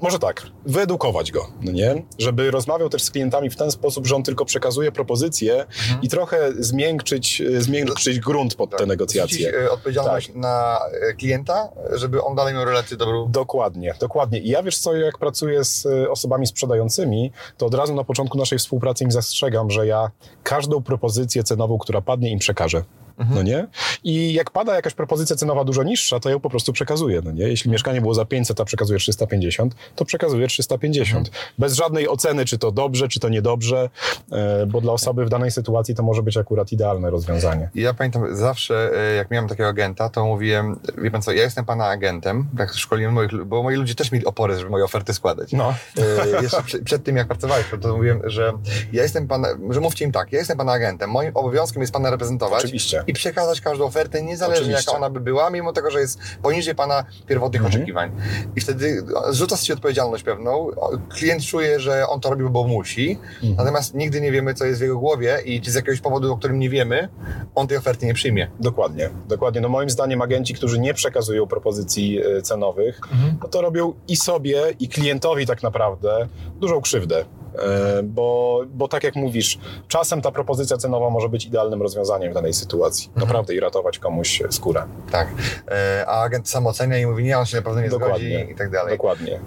[0.00, 2.02] może tak, wyedukować go, no nie?
[2.18, 5.66] Żeby rozmawiał też z klientami w ten sposób, że on tylko przekazuje propozycje
[6.02, 9.38] i trochę zmiękczyć, y, zmiękczyć grunt pod te negocjacje.
[9.38, 10.78] Zrzucić, e, odpowiedzialność na
[11.10, 13.28] e, klienta, żeby on dalej miał relację dobrą.
[13.30, 14.38] Dokładnie, dokładnie.
[14.38, 18.58] I ja wiesz co, jak pracuję z osobami sprzedającymi, to od razu na początku naszej
[18.58, 20.10] współpracy im zastrzegam, że ja
[20.42, 22.84] każdą propozycję cenową, która padnie, im przekażę.
[23.30, 23.66] No nie?
[24.04, 27.48] I jak pada jakaś propozycja cenowa dużo niższa, to ją po prostu przekazuję, no nie?
[27.48, 31.30] Jeśli mieszkanie było za 500, a przekazuję 350, to przekazuję 350.
[31.58, 33.90] Bez żadnej oceny, czy to dobrze, czy to niedobrze,
[34.32, 37.70] e, bo dla osoby w danej sytuacji to może być akurat idealne rozwiązanie.
[37.74, 41.64] Ja pamiętam zawsze, e, jak miałem takiego agenta, to mówiłem, wie pan co, ja jestem
[41.64, 45.52] pana agentem, tak szkoliłem moich, bo moi ludzie też mieli opory, żeby moje oferty składać.
[45.52, 45.74] No.
[45.98, 48.52] E, jeszcze przed, przed tym, jak pracowałeś, to mówiłem, że
[48.92, 52.10] ja jestem pana, że mówcie im tak, ja jestem pana agentem, moim obowiązkiem jest pana
[52.10, 53.04] reprezentować Oczywiście.
[53.08, 54.90] I przekazać każdą ofertę niezależnie Oczywiście.
[54.90, 57.74] jaka ona by była, mimo tego, że jest poniżej Pana pierwotnych Mhm.
[57.74, 58.10] oczekiwań.
[58.56, 60.70] I wtedy zrzuca z siebie odpowiedzialność pewną.
[61.08, 63.54] Klient czuje, że on to robi, bo musi, Mhm.
[63.56, 66.36] natomiast nigdy nie wiemy, co jest w jego głowie i czy z jakiegoś powodu, o
[66.36, 67.08] którym nie wiemy,
[67.54, 68.50] on tej oferty nie przyjmie.
[68.60, 69.60] Dokładnie, dokładnie.
[69.60, 73.00] No moim zdaniem agenci, którzy nie przekazują propozycji e, cenowych,
[73.42, 77.24] no to robią i sobie, i klientowi tak naprawdę dużą krzywdę.
[77.54, 79.58] E, Bo, bo tak jak mówisz,
[79.88, 83.10] czasem ta propozycja cenowa może być idealnym rozwiązaniem w danej sytuacji.
[83.16, 84.82] Naprawdę i ratować komuś skórę.
[85.12, 85.28] Tak.
[85.68, 88.16] E, A agent sam ocenia i mówi, nie, on się na pewno nie Dokładnie.
[88.38, 88.92] zgodzi i tak dalej.
[88.92, 89.40] Dokładnie.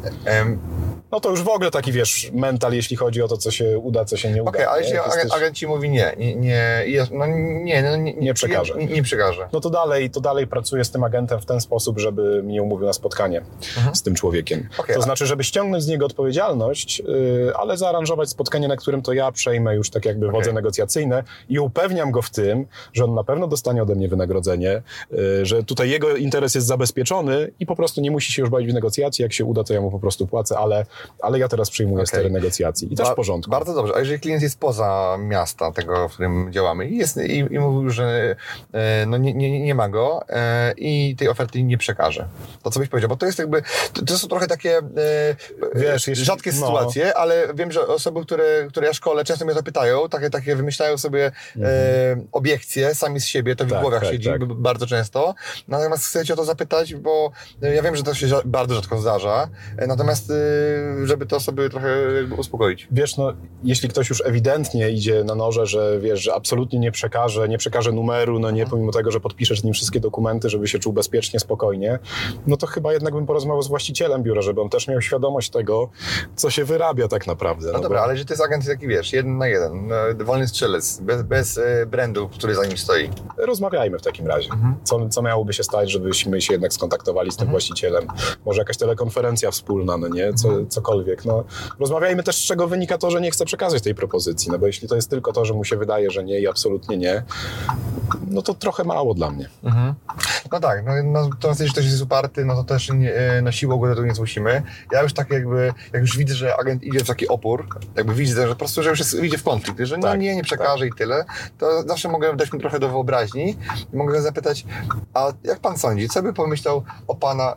[1.11, 4.05] No to już w ogóle taki, wiesz, mental, jeśli chodzi o to, co się uda,
[4.05, 4.49] co się nie uda.
[4.51, 4.83] Okej, ale nie?
[4.87, 7.25] jeśli agent, agent ci mówi nie, nie, nie, no
[7.63, 8.73] nie, no nie, Nie przekaże.
[8.75, 9.49] Nie, nie przekaże.
[9.53, 12.87] no to dalej, to dalej pracuję z tym agentem w ten sposób, żeby mnie umówił
[12.87, 13.41] na spotkanie
[13.93, 14.59] z tym człowiekiem.
[14.59, 14.79] Mhm.
[14.79, 19.01] Okej, to a- znaczy, żeby ściągnąć z niego odpowiedzialność, yy, ale zaaranżować spotkanie, na którym
[19.01, 20.53] to ja przejmę już tak jakby wodze Okej.
[20.53, 25.45] negocjacyjne i upewniam go w tym, że on na pewno dostanie ode mnie wynagrodzenie, yy,
[25.45, 28.73] że tutaj jego interes jest zabezpieczony i po prostu nie musi się już bawić w
[28.73, 29.23] negocjacji.
[29.23, 30.85] Jak się uda, to ja mu po prostu płacę, ale,
[31.21, 32.07] ale ja teraz przyjmuję Okej.
[32.07, 32.93] stery negocjacji.
[32.93, 33.51] I też Ba- w porządku.
[33.51, 33.93] Bardzo dobrze.
[33.95, 37.89] A jeżeli klient jest poza miasta tego, w którym działamy i, jest, i, i mówił,
[37.89, 38.35] że
[38.73, 42.27] e, no nie, nie, nie ma go e, i tej oferty nie przekaże,
[42.63, 43.09] to co byś powiedział?
[43.09, 43.61] Bo to jest jakby,
[43.93, 44.81] to, to są trochę takie e,
[45.75, 46.57] Wiesz, jeśli- rzadkie no.
[46.57, 50.55] sytuacje, ale wiem, że osoby, które, które ja szkole, często mnie to pytają, takie, takie
[50.55, 54.45] wymyślają sobie e, obiekcje sami z siebie, to w Tak, głowach tak, siedzi tak.
[54.45, 55.35] bardzo często.
[55.67, 57.31] Natomiast chcę cię o to zapytać, bo
[57.63, 61.69] e, ja wiem, że to się bardzo rzadko zdarza, e, natomiast e, żeby te osoby
[61.69, 61.95] trochę
[62.37, 62.87] uspokoić.
[62.91, 67.49] Wiesz, no, jeśli ktoś już ewidentnie idzie na noże, że wiesz, że absolutnie nie przekaże,
[67.49, 70.79] nie przekaże numeru, no nie, pomimo tego, że podpiszesz z nim wszystkie dokumenty, żeby się
[70.79, 71.99] czuł bezpiecznie, spokojnie,
[72.47, 75.89] no to chyba jednak bym porozmawiał z właścicielem biura, żeby on też miał świadomość tego,
[76.35, 77.70] co się wyrabia tak naprawdę.
[77.73, 80.47] No dobra, bo- ale że to jest agent taki, wiesz, jeden na jeden, no, wolny
[80.47, 83.09] strzelec, bez, bez e, brandu, który za nim stoi.
[83.37, 84.49] Rozmawiajmy w takim razie.
[84.51, 84.75] Mhm.
[84.83, 88.07] Co, co miałoby się stać, żebyśmy się jednak skontaktowali z tym właścicielem?
[88.45, 90.33] Może jakaś telekonferencja wspólna, no nie?
[90.33, 90.69] Co, Mhm.
[90.69, 91.25] cokolwiek.
[91.25, 91.43] No,
[91.79, 94.51] rozmawiajmy też, z czego wynika to, że nie chce przekazać tej propozycji.
[94.51, 96.97] No bo jeśli to jest tylko to, że mu się wydaje, że nie i absolutnie
[96.97, 97.23] nie,
[98.27, 99.49] no to trochę mało dla mnie.
[100.51, 103.77] No tak, no, no to jeśli ktoś jest uparty, no to też nie, no siłą
[103.77, 104.63] go tu nie zmusimy.
[104.91, 107.60] Ja już tak jakby, jak już widzę, że agent idzie w taki opór,
[107.95, 110.43] jakby widzę, że po prostu, że już jest, idzie w konflikt, że Tak, nie, nie
[110.43, 111.25] przekaże i tyle,
[111.57, 113.55] to zawsze mogę dać mu trochę do wyobraźni
[113.93, 114.65] i mogę go zapytać,
[115.13, 117.55] a jak pan sądzi, co by pomyślał o pana,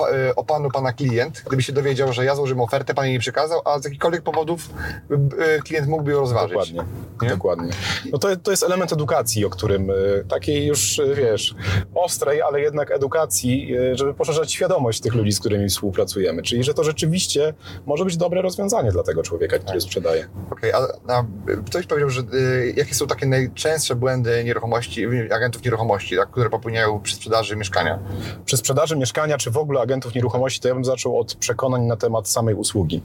[0.00, 3.14] e, e, o panu pana klient, gdyby się dowiedział, że ja złożyłem ofertę, pan jej
[3.14, 4.70] nie przekazał, a z jakichkolwiek powodów
[5.10, 6.50] e, klient mógłby ją rozważyć.
[6.50, 6.84] Dokładnie.
[7.22, 7.28] Nie?
[7.28, 7.72] Dokładnie.
[8.12, 9.92] No to, to jest element edukacji, o którym
[10.28, 11.54] takiej już, wiesz,
[11.94, 16.42] ostrej, ale jednak edukacji, żeby poszerzać świadomość tych ludzi, z którymi współpracujemy.
[16.42, 17.54] Czyli, że to rzeczywiście
[17.86, 20.28] może być dobre rozwiązanie dla tego człowieka, który sprzedaje.
[20.50, 21.24] Okej, a, a
[21.66, 27.00] ktoś powiedział, że y, jakie są takie najczęstsze błędy nieruchomości, agentów nieruchomości, tak, które popełniają
[27.00, 27.98] przy sprzedaży mieszkania?
[28.44, 31.96] Przy sprzedaży mieszkania, czy w ogóle agentów nieruchomości, to ja bym zaczął od przekonań na
[31.96, 33.02] temat samej usługi.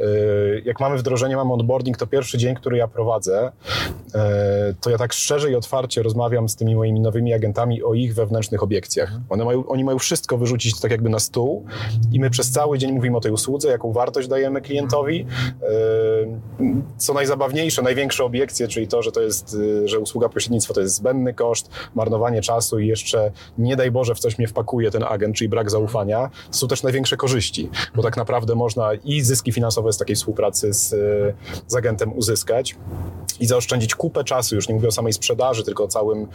[0.00, 3.52] Y, Jak mamy wdrożenie, mamy onboarding, to pierwszy dzień, który ja prowadzę,
[4.08, 4.10] y,
[4.80, 8.62] to ja tak szczerze i otwarcie rozmawiam z tymi moimi nowymi agentami o ich wewnętrznych
[8.62, 9.12] obiekcjach.
[9.28, 11.66] One mają, oni mają wszystko wyrzucić tak jakby na stół
[12.12, 15.26] i my przez cały dzień mówimy o tej usłudze, jaką wartość dajemy klientowi.
[15.62, 20.80] Y, Co najzabawniejsze, największe obiekcje, czyli to, że to jest, y, że usługa pośrednictwa to
[20.80, 25.04] jest zbędny koszt, marnowanie czasu i jeszcze nie daj Boże w coś mnie wpakuje ten
[25.04, 29.52] agent, czyli brak zaufania, to są też największe korzyści, bo tak naprawdę można i zyski
[29.52, 31.34] finansowe z takiej współpracy z, y,
[31.66, 32.76] z agentem uzyskać
[33.40, 36.28] i zaoszczędzić kupę czasu, już nie mówię o samej sprzedaży, tylko o całym,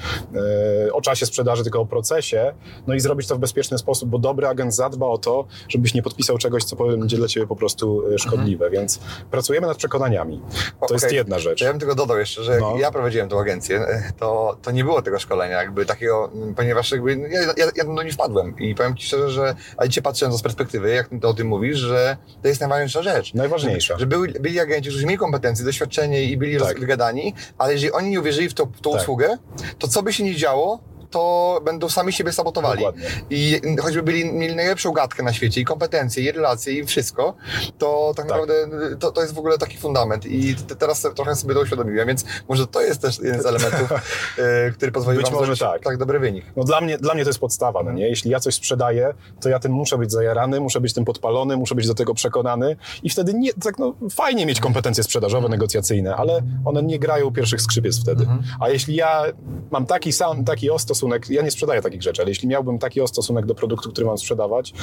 [0.88, 2.54] e, o czasie sprzedaży, tylko o procesie,
[2.88, 6.02] no i zrobić to w bezpieczny sposób, bo dobry agent zadba o to, żebyś nie
[6.02, 9.00] podpisał czegoś, co będzie dla ciebie po prostu szkodliwe, więc
[9.32, 10.42] pracujemy nad przekonaniami.
[10.88, 11.18] To jest Okej.
[11.18, 11.62] jedna rzecz.
[11.62, 12.78] Ja bym tylko dodał jeszcze, że No.
[12.78, 16.92] ja prowadziłem tą agencję, e, to, to nie było tego szkolenia, jakby takiego, m, ponieważ
[16.92, 20.36] jakby ja, ja, ja no nie wpadłem i powiem Ci szczerze, że, a dzisiaj patrząc
[20.40, 23.34] z perspektywy, jak Ty o tym mówisz, że to jest najważniejsza rzecz.
[23.34, 23.94] Najważniejsza.
[23.94, 26.80] Że, że byli, byli agenci, którzy mieli kompetencje, doświadczenie i byli Tak.
[26.80, 29.02] wygadani, ale jeżeli oni nie uwierzyli w, to, w tą Tak.
[29.02, 29.38] usługę,
[29.80, 32.78] to co by się nie działo, to będą sami siebie sabotowali.
[32.78, 33.10] Dokładnie.
[33.30, 37.34] I choćby byli, mieli najlepszą gadkę na świecie, i kompetencje, i relacje, i wszystko,
[37.78, 38.38] to tak, Tak.
[38.38, 38.68] naprawdę
[39.00, 40.26] to, to jest w ogóle taki fundament.
[40.26, 43.92] I te, teraz trochę sobie to uświadomiłem, więc może to jest też jeden z elementów,
[44.38, 45.84] e, który pozwoli Być może tak.
[45.84, 46.46] tak dobry wynik.
[46.56, 48.10] No dla mnie, dla mnie to jest podstawa, no nie?
[48.10, 51.76] Jeśli ja coś sprzedaję, to ja tym muszę być zajarany, muszę być tym podpalony, muszę
[51.76, 56.42] być do tego przekonany i wtedy nie, tak no, fajnie mieć kompetencje sprzedażowe, negocjacyjne, ale
[56.66, 58.28] one nie grają pierwszych skrzypiec wtedy.
[58.60, 59.24] A jeśli ja
[59.72, 63.08] mam taki sam, taki o stosunek, ja nie sprzedaję takich rzeczy, ale jeśli miałbym taki
[63.08, 64.74] stosunek do produktu, który mam sprzedawać,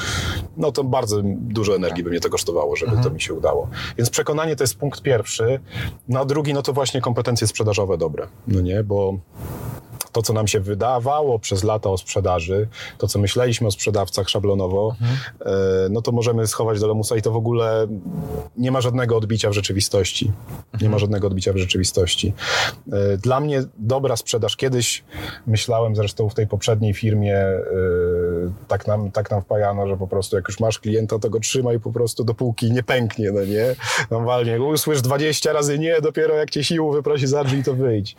[0.57, 3.68] no to bardzo dużo energii by mnie to kosztowało, żeby to mi się udało.
[3.98, 5.61] Więc przekonanie to jest punkt pierwszy.
[6.09, 8.85] Na drugi, no to właśnie kompetencje sprzedażowe dobre, no nie?
[8.85, 9.18] Bo
[10.14, 14.96] to, co nam się wydawało przez lata o sprzedaży, to, co myśleliśmy o sprzedawcach szablonowo,
[15.40, 15.53] e,
[15.90, 17.87] no to możemy schować do lemusa i to w ogóle
[18.57, 20.33] nie ma żadnego odbicia w rzeczywistości.
[20.81, 22.33] Nie ma żadnego odbicia w rzeczywistości.
[22.92, 25.05] E, Dla mnie dobra sprzedaż, kiedyś
[25.46, 27.61] myślałem zresztą w tej poprzedniej firmie, e,
[28.68, 31.81] tak nam, tak nam wpajano, że po prostu jak już masz klienta, to go trzymaj
[31.81, 33.74] po prostu dopóki nie pęknie, no nie?
[34.11, 38.16] No walnie, usłysz 20 razy nie, dopiero jak cię siłą wyprosi za drzwi, to wyjdź.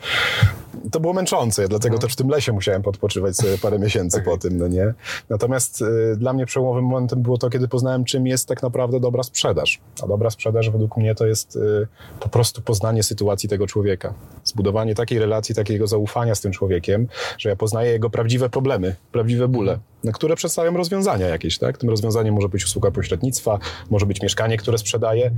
[0.92, 4.58] To było męczące, dlatego też w tym lesie musiałem podpoczywać sobie parę miesięcy po tym,
[4.58, 4.94] no nie?
[5.28, 9.22] Natomiast y, dla mnie przełomowym momentem było to, kiedy poznałem, czym jest tak naprawdę dobra
[9.22, 9.80] sprzedaż.
[10.02, 11.86] A dobra sprzedaż według mnie to jest y,
[12.20, 14.14] po prostu poznanie sytuacji tego człowieka.
[14.44, 19.48] Zbudowanie takiej relacji, takiego zaufania z tym człowiekiem, że ja poznaję jego prawdziwe problemy, prawdziwe
[19.48, 19.78] bóle,
[20.12, 21.78] które przedstawiam rozwiązania jakieś, tak?
[21.78, 23.58] Tym rozwiązaniem może być usługa pośrednictwa,
[23.90, 25.30] może być mieszkanie, które sprzedaje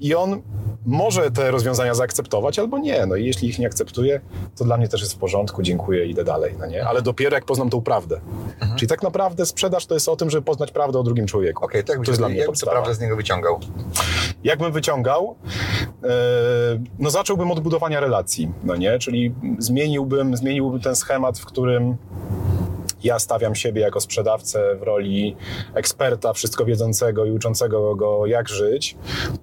[0.00, 0.42] i on
[0.86, 3.06] może te rozwiązania zaakceptować albo nie.
[3.06, 4.20] No i jeśli ich nie akceptuje,
[4.56, 6.86] to dla mnie też jest w porządku, dziękuję, idę dalej, no nie?
[6.86, 8.20] Ale dopiero jak poznam tą prawdę.
[8.76, 11.64] Czyli tak naprawdę sprzedaż to jest o tym, żeby poznać prawdę o drugim człowieku.
[11.64, 12.72] Okej, to jakbyś, to jest dla mnie podstawa.
[12.72, 13.60] prawdę z niego wyciągał?
[14.44, 15.36] Jakbym wyciągał,
[16.04, 16.08] e,
[16.98, 18.98] no zacząłbym od budowania relacji, no nie?
[18.98, 21.96] Czyli zmieniłbym, zmieniłbym ten schemat, w którym
[23.04, 25.36] ja stawiam siebie jako sprzedawcę w roli
[25.74, 28.96] eksperta, wszystko wiedzącego i uczącego go, jak żyć,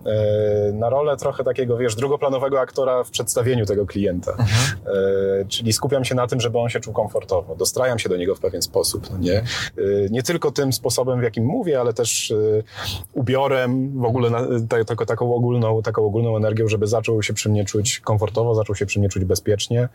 [0.06, 4.32] e, na rolę trochę takiego, wiesz, drugoplanowego aktora w przedstawieniu tego klienta.
[4.32, 8.36] E, Czyli skupiam się na tym, żeby on się czuł komfortowo, dostrajam się do niego
[8.36, 9.38] w pewien sposób, no nie?
[9.38, 9.44] E,
[10.10, 12.34] Nie tylko tym sposobem, w jakim mówię, ale też
[13.13, 14.30] ubiorem, w ogóle
[14.88, 18.86] taką, taką, ogólną, taką ogólną energią, żeby zaczął się przy mnie czuć komfortowo, zaczął się
[18.86, 19.89] przy mnie czuć bezpiecznie.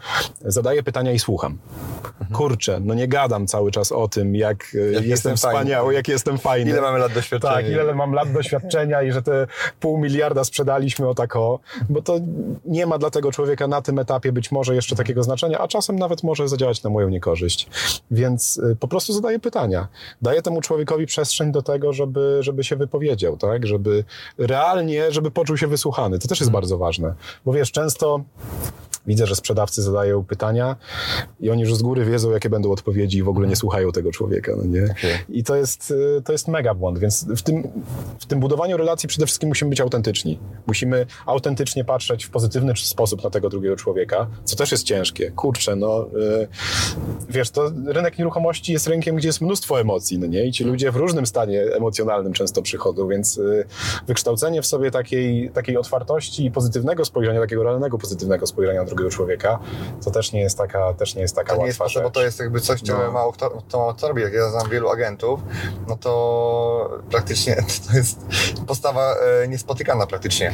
[0.45, 1.59] Zadaję pytania i słucham.
[2.33, 5.59] Kurczę, no nie gadam cały czas o tym, jak, e, jestem, jestem fajny.
[5.59, 6.71] wspaniały, jak jestem fajny.
[6.71, 7.55] Ile mamy lat doświadczenia?
[7.55, 9.47] Tak, ile mam lat doświadczenia i że te
[9.81, 11.59] pół miliarda sprzedaliśmy o tak o,
[11.89, 12.19] bo to
[12.65, 15.99] nie ma dla tego człowieka na tym etapie być może jeszcze takiego znaczenia, a czasem
[15.99, 17.69] nawet może zadziałać na moją niekorzyść.
[18.11, 19.89] Więc y, po prostu zadaję pytania.
[20.23, 23.67] Daję temu człowiekowi przestrzeń do tego, żeby, żeby się wypowiedział, tak?
[23.67, 24.05] Żeby
[24.39, 26.19] realnie, żeby poczuł się wysłuchany.
[26.19, 28.21] To też jest bardzo ważne, bo wiesz, często
[29.07, 30.77] Widzę, że sprzedawcy zadają pytania
[31.41, 34.13] i oni już z góry wiedzą, jakie będą odpowiedzi i w ogóle nie słuchają tego
[34.13, 34.53] człowieka.
[34.57, 34.95] No nie?
[35.29, 37.69] I to jest, y, to jest mega błąd, więc w tym,
[38.19, 40.39] w tym budowaniu relacji przede wszystkim musimy być autentyczni.
[40.67, 45.31] Musimy autentycznie patrzeć w pozytywny sposób na tego drugiego człowieka, co też jest ciężkie.
[45.31, 46.49] Kurczę, no y,
[47.29, 50.47] wiesz, to rynek nieruchomości jest rynkiem, gdzie jest mnóstwo emocji, no nie?
[50.47, 53.65] I ci ludzie w różnym stanie emocjonalnym często przychodzą, więc y,
[54.07, 59.59] wykształcenie w sobie takiej, takiej otwartości i pozytywnego spojrzenia, takiego realnego pozytywnego spojrzenia drugiego człowieka,
[60.05, 62.11] to też nie jest taka, też nie jest taka To nie jest łatwa proste, bo
[62.11, 63.13] to jest jakby coś, co No.
[63.13, 64.23] mało kto, to, co robi.
[64.23, 65.41] Jak ja znam wielu agentów,
[65.89, 67.57] no to praktycznie
[67.91, 68.21] to jest
[68.67, 70.53] postawa e, niespotykana praktycznie.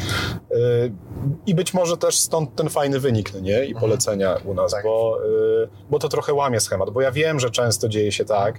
[0.52, 0.92] Y,
[1.46, 3.64] I być może też stąd ten fajny wynik, no nie?
[3.64, 4.84] I polecenia u nas, Tak.
[4.84, 5.18] bo,
[5.64, 8.58] y, bo to trochę łamie schemat, bo ja wiem, że często dzieje się tak,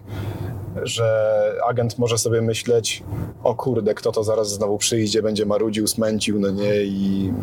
[0.83, 3.03] że agent może sobie myśleć,
[3.43, 6.83] o kurde, kto to zaraz znowu przyjdzie, będzie marudził, smęcił, no nie?
[6.83, 7.33] I,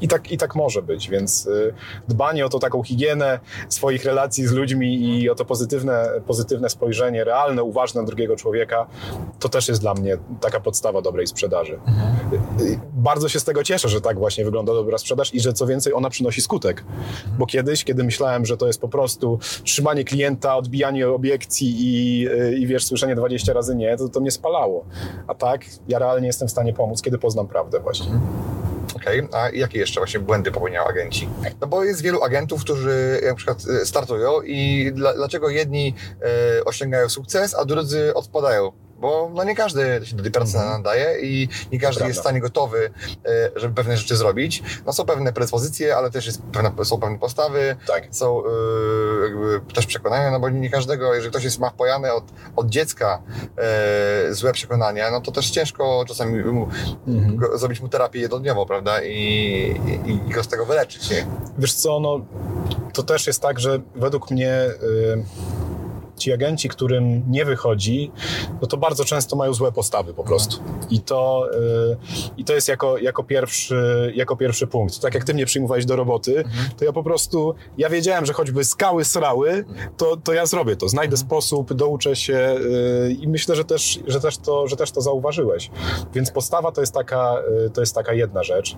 [0.00, 1.74] i, tak, i tak może być, więc y,
[2.08, 7.24] dbanie o to taką higienę swoich relacji z ludźmi i o to pozytywne, pozytywne spojrzenie,
[7.24, 8.86] realne, uważne drugiego człowieka,
[9.40, 11.78] to też jest dla mnie taka podstawa dobrej sprzedaży.
[12.60, 15.52] Y, y, Bardzo się z tego cieszę, że tak właśnie wygląda dobra sprzedaż i że
[15.52, 16.84] co więcej ona przynosi skutek.
[17.38, 22.28] Bo kiedyś, kiedy myślałem, że to jest po prostu trzymanie klienta, odbijanie obiekcji i,
[22.58, 24.84] i wiesz, słyszenie 20 razy nie, to, to mnie spalało.
[25.26, 28.12] A tak, ja realnie jestem w stanie pomóc, kiedy poznam prawdę właśnie.
[28.96, 31.28] Okej, a jakie jeszcze właśnie błędy popełniają agenci?
[31.60, 35.94] No bo jest wielu agentów, którzy na przykład e, startują i dla, dlaczego jedni
[36.58, 38.72] e, osiągają sukces, a drudzy odpadają?
[39.02, 42.06] Bo no nie każdy się do tej pracy nadaje i nie każdy prawda.
[42.08, 42.90] jest w stanie gotowy,
[43.26, 44.62] e, żeby pewne rzeczy zrobić.
[44.86, 48.04] No są pewne predyspozycje, ale też jest pewne, są pewne postawy, Tak.
[48.10, 48.42] są
[49.24, 52.24] jakby też przekonania, no bo nie każdego, jeżeli ktoś jest ma wpojany od,
[52.56, 53.22] od dziecka
[53.58, 56.68] e, złe przekonania, no to też ciężko czasami mu,
[57.34, 59.12] go, zrobić mu terapię jednodniową, prawda, i,
[60.06, 61.26] i, i go z tego wyleczyć, nie?
[61.58, 62.20] Wiesz co, no,
[62.92, 65.24] to też jest tak, że według mnie y,
[66.18, 68.12] ci agenci, którym nie wychodzi,
[68.60, 70.56] no to bardzo często mają złe postawy po prostu.
[70.90, 71.96] I to, y,
[72.36, 75.00] i to jest jako, jako, pierwszy, jako pierwszy punkt.
[75.00, 76.44] Tak jak ty mnie przyjmowałeś do roboty,
[76.78, 79.64] to ja po prostu, ja wiedziałem, że choćby skały srały,
[79.96, 80.88] to, to ja zrobię to.
[80.88, 82.56] Znajdę sposób, douczę się
[83.08, 85.70] y, i myślę, że też, że, też to, że też to zauważyłeś.
[86.14, 88.76] Więc postawa to jest taka, y, to jest taka jedna rzecz.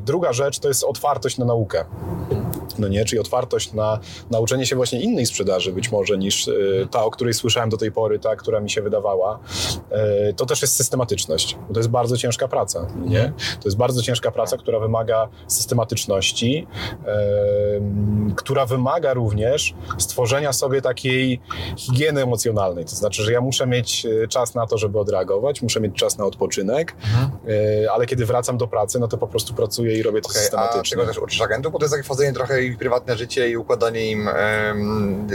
[0.00, 1.84] Druga rzecz to jest otwartość na naukę.
[2.78, 3.98] No nie, czyli otwartość na
[4.30, 7.92] nauczenie się właśnie innej sprzedaży być może niż y, ta, o której słyszałem do tej
[7.92, 9.38] pory, ta, która mi się wydawała,
[10.30, 11.58] y, to też jest systematyczność.
[11.74, 13.32] To jest bardzo ciężka praca, nie?
[13.60, 16.66] To jest bardzo ciężka praca, która wymaga systematyczności,
[18.36, 21.40] która wymaga również stworzenia sobie takiej
[21.76, 22.84] higieny emocjonalnej.
[22.84, 26.24] To znaczy, że ja muszę mieć czas na to, żeby odreagować, muszę mieć czas na
[26.24, 26.96] odpoczynek,
[27.92, 30.96] ale kiedy wracam do pracy, no to po prostu pracuję i robię to Okay, systematycznie.
[30.96, 33.56] A tego też uczysz agentów, bo to jest takie wchodzenie trochę ich prywatne życie i
[33.56, 34.28] układanie im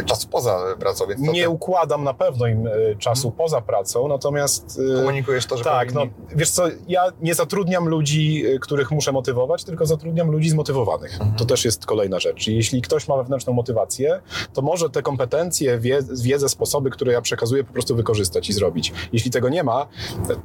[0.06, 4.80] czasu poza pracą, więc Nie układam na pewno im e, czasu poza pracą, natomiast...
[4.94, 6.18] e, komunikujesz to, że Tak, no powinni...
[6.36, 11.14] wiesz co, ja nie zatrudniam ludzi, y, których muszę motywować, tylko zatrudniam ludzi zmotywowanych.
[11.14, 11.36] Mhm.
[11.36, 12.48] To też jest kolejna rzecz.
[12.48, 14.22] Jeśli ktoś ma wewnętrzną motywację,
[14.54, 18.94] to może te kompetencje, wie, wiedzę, sposoby, które ja przekazuję, po prostu wykorzystać i zrobić.
[19.14, 19.88] Jeśli tego nie ma,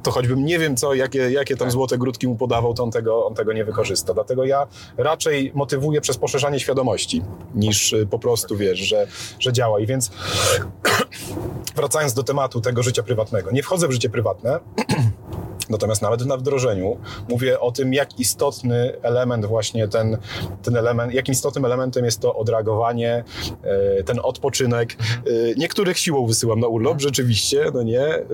[0.02, 1.72] to choćbym nie wiem co, jakie, jakie tam Tak.
[1.72, 4.14] złote grudki mu podawał, to on tego, on tego nie wykorzysta.
[4.14, 4.66] Dlatego ja
[4.96, 6.71] raczej motywuję przez poszerzanie świadomości,
[7.54, 9.06] niż y, po prostu, wiesz, że,
[9.38, 9.80] że działa.
[9.80, 10.10] I więc
[11.76, 14.60] wracając do tematu tego życia prywatnego, nie wchodzę w życie prywatne,
[15.70, 16.96] Natomiast nawet na wdrożeniu
[17.28, 20.18] mówię o tym, jak istotny element właśnie ten,
[20.62, 23.24] ten element, jakim istotnym elementem jest to odreagowanie,
[23.62, 24.92] e, ten odpoczynek.
[24.92, 28.06] E, Niektórych siłą wysyłam na urlop, rzeczywiście, no nie.
[28.06, 28.24] E,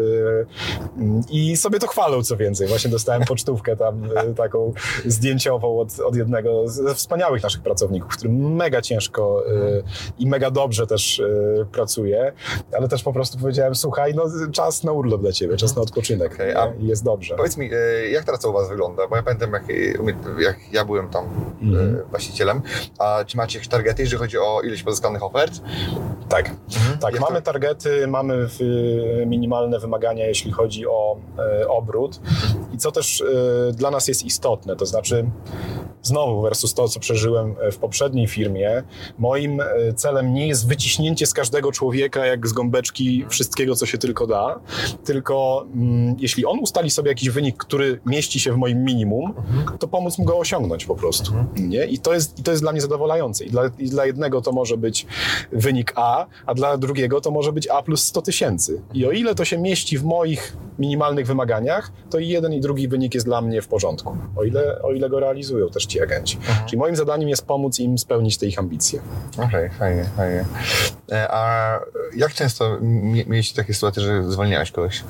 [1.31, 2.67] I sobie to chwalę, co więcej.
[2.69, 4.73] Właśnie dostałem pocztówkę tam taką
[5.07, 9.83] zdjęciową od, od jednego ze wspaniałych naszych pracowników, który mega ciężko e,
[10.19, 11.23] i mega dobrze też
[11.73, 12.33] pracuje,
[12.73, 16.39] ale też po prostu powiedziałem, słuchaj, no czas na urlop dla ciebie, czas na odpoczynek.
[16.39, 16.59] Nie?
[16.59, 17.28] a jest dobrze.
[17.37, 19.09] Powiedz mi, e, jak teraz u Was wygląda?
[19.09, 21.25] Bo ja pamiętam, jak, e, jak ja byłem tam
[21.63, 21.97] Mhm.
[21.97, 22.63] e, właścicielem.
[22.99, 25.53] A czy macie jakieś targety, jeżeli chodzi o ilość pozyskanych ofert?
[26.29, 26.51] Tak,
[27.01, 27.13] tak.
[27.13, 28.59] Jak mamy to- targety, mamy w,
[29.27, 32.21] minimalne wymagania, jeśli chodzi o e, obrót.
[32.75, 33.25] I co też e,
[33.73, 35.25] dla nas jest istotne, to znaczy
[36.03, 38.83] znowu versus to, co przeżyłem e, w poprzedniej firmie,
[39.19, 43.99] moim e, celem nie jest wyciśnięcie z każdego człowieka, jak z gąbeczki, wszystkiego, co się
[43.99, 44.61] tylko da,
[45.05, 49.35] tylko mm, jeśli on ustali sobie jakiś wynik, który mieści się w moim minimum,
[49.79, 51.33] to pomóc mu go osiągnąć po prostu.
[51.57, 51.87] Nie?
[51.87, 53.45] I, to jest, I to jest dla mnie zadowalające.
[53.45, 55.07] I dla, I dla jednego to może być
[55.53, 58.83] wynik A, a dla drugiego to może być A plus 100 tysięcy.
[58.95, 62.89] I o ile to się mieści w moich minimalnych wymaganiach, to i jeden i drugi
[62.89, 64.17] wynik jest dla mnie w porządku.
[64.37, 66.39] O ile, o ile go realizują też ci agenci.
[66.67, 69.01] Czyli moim zadaniem jest pomóc im spełnić te ich ambicje.
[69.45, 70.45] Okej, fajnie, fajnie.
[71.13, 71.81] E, A
[72.17, 75.05] jak często mie- mieliście takie sytuacje, że zwolniałeś kogoś?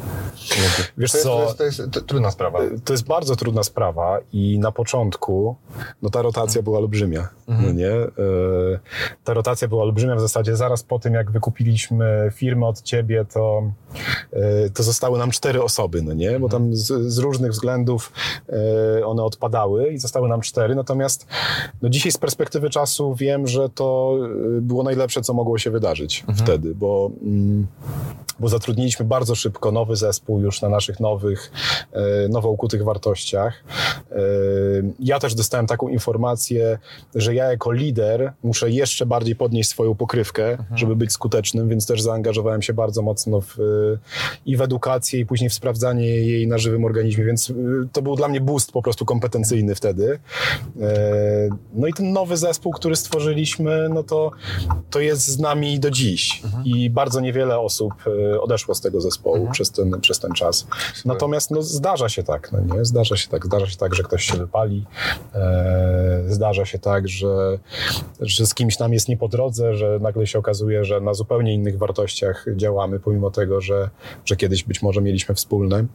[0.99, 1.37] Wiesz to jest, co?
[1.39, 2.59] To jest, to jest t- trudna sprawa.
[2.85, 5.57] To jest bardzo trudna sprawa i na początku
[6.03, 7.91] no ta rotacja była olbrzymia, no nie?
[7.91, 8.09] E,
[9.25, 13.63] Ta rotacja była olbrzymia w zasadzie zaraz po tym, jak wykupiliśmy firmę od ciebie, to,
[14.33, 16.41] e, to zostały nam cztery osoby, no nie?
[16.41, 18.13] Bo tam z, z różnych względów
[18.49, 21.27] e, one odpadały i zostały nam cztery, natomiast
[21.83, 24.19] no dzisiaj z perspektywy czasu wiem, że to
[24.57, 27.67] e, było najlepsze, co mogło się wydarzyć wtedy, bo mm,
[28.41, 31.53] bo zatrudniliśmy bardzo szybko nowy zespół już na naszych nowych,
[31.93, 33.65] e, nowo ukutych wartościach.
[35.01, 36.79] Ja też dostałem taką informację,
[37.15, 42.03] że ja jako lider muszę jeszcze bardziej podnieść swoją pokrywkę, żeby być skutecznym, więc też
[42.03, 43.57] zaangażowałem się bardzo mocno w,
[44.47, 47.55] i w edukację, i później w sprawdzanie jej na żywym organizmie, więc e,
[47.93, 50.19] to był dla mnie boost po prostu kompetencyjny wtedy.
[50.81, 54.31] E, No i ten nowy zespół, który stworzyliśmy, no to,
[54.91, 57.93] to jest z nami do dziś i bardzo niewiele osób
[58.33, 60.67] e, odeszło z tego zespołu przez, ten, przez ten czas.
[61.05, 62.85] Natomiast no, zdarza się tak, no nie?
[62.85, 64.85] Zdarza się tak, zdarza się tak, że ktoś się wypali,
[65.35, 67.59] e, zdarza się tak, że,
[68.21, 71.55] że z kimś nam jest nie po drodze, że nagle się okazuje, że na zupełnie
[71.55, 73.91] innych wartościach działamy, pomimo tego, że,
[74.25, 75.87] że kiedyś być może mieliśmy wspólne.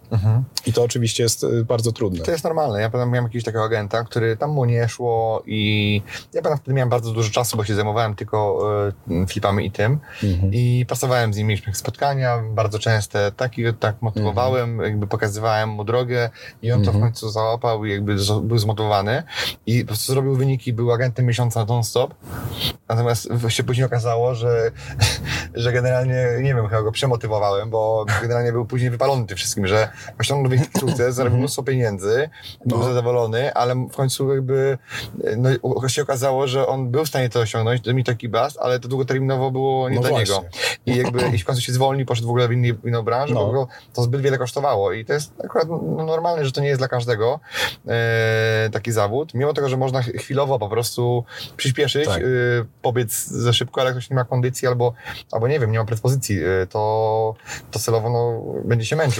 [0.66, 2.26] I to oczywiście jest e, bardzo trudne.
[2.26, 2.82] To jest normalne.
[2.82, 6.02] Ja pamiętam, miałem jakiegoś takiego agenta, który tam mu nie szło i
[6.34, 8.60] ja pamiętam, wtedy miałem bardzo dużo czasu, bo się zajmowałem tylko
[9.10, 10.00] e, flipami i tym.
[10.52, 15.84] I pracowałem z nim, mieliśmy spotkania bardzo częste, tak i tak motywowałem, jakby pokazywałem mu
[15.84, 16.30] drogę
[16.62, 19.24] i on to w końcu załapał i jakby był zmotywowany
[19.66, 22.14] i po prostu zrobił wyniki, był agentem miesiąca non-stop.
[22.90, 24.72] Natomiast się później okazało, że,
[25.54, 29.90] że generalnie, nie wiem, chyba go przemotywowałem, bo generalnie był później wypalony tym wszystkim, że
[30.20, 32.30] osiągnął wielki sukces, zarobił mnóstwo pieniędzy,
[32.66, 32.84] był No.
[32.84, 34.78] zadowolony, ale w końcu jakby
[35.38, 38.80] no, się okazało, że on był w stanie to osiągnąć, to mi taki blast, ale
[38.80, 40.36] to długoterminowo było nie No dla właśnie.
[40.36, 40.48] niego.
[40.86, 43.34] I jakby i w końcu się zwolnił, poszedł w ogóle w, inny, w inną branżę,
[43.34, 43.54] No.
[43.54, 44.92] bo to zbyt wiele kosztowało.
[44.94, 47.40] I to jest akurat no, normalne, że to nie jest dla każdego
[47.88, 49.34] e, taki zawód.
[49.34, 51.24] Mimo tego, że można ch- chwilowo po prostu
[51.58, 52.22] przyspieszyć, Tak.
[52.22, 52.26] e,
[52.82, 54.94] pobiec za szybko, ale ktoś nie ma kondycji albo,
[55.32, 57.36] albo nie wiem, nie ma predyspozycji, e, to,
[57.72, 59.13] to celowo no, będzie się męczył.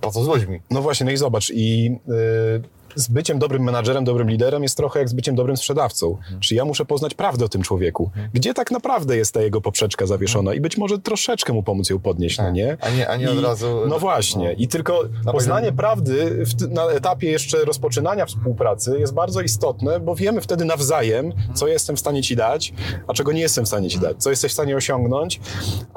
[0.00, 0.60] Po z ludźmi?
[0.70, 4.98] No właśnie, no i zobacz, i y, z byciem dobrym menadżerem, dobrym liderem jest trochę
[4.98, 6.08] jak z byciem dobrym sprzedawcą.
[6.16, 6.40] Mhm.
[6.40, 8.10] Czy ja muszę poznać prawdę o tym człowieku?
[8.34, 11.98] Gdzie tak naprawdę jest ta jego poprzeczka zawieszona i być może troszeczkę mu pomóc ją
[11.98, 12.76] podnieść, no nie?
[12.76, 12.90] Tak.
[12.90, 14.52] A nie- a nie I, od razu- No właśnie.
[14.52, 15.00] I tylko
[15.32, 21.32] poznanie prawdy w, na etapie jeszcze rozpoczynania współpracy jest bardzo istotne, bo wiemy wtedy nawzajem,
[21.54, 22.72] co jestem w stanie ci dać,
[23.06, 25.40] a czego nie jestem w stanie ci dać, co jesteś w stanie osiągnąć,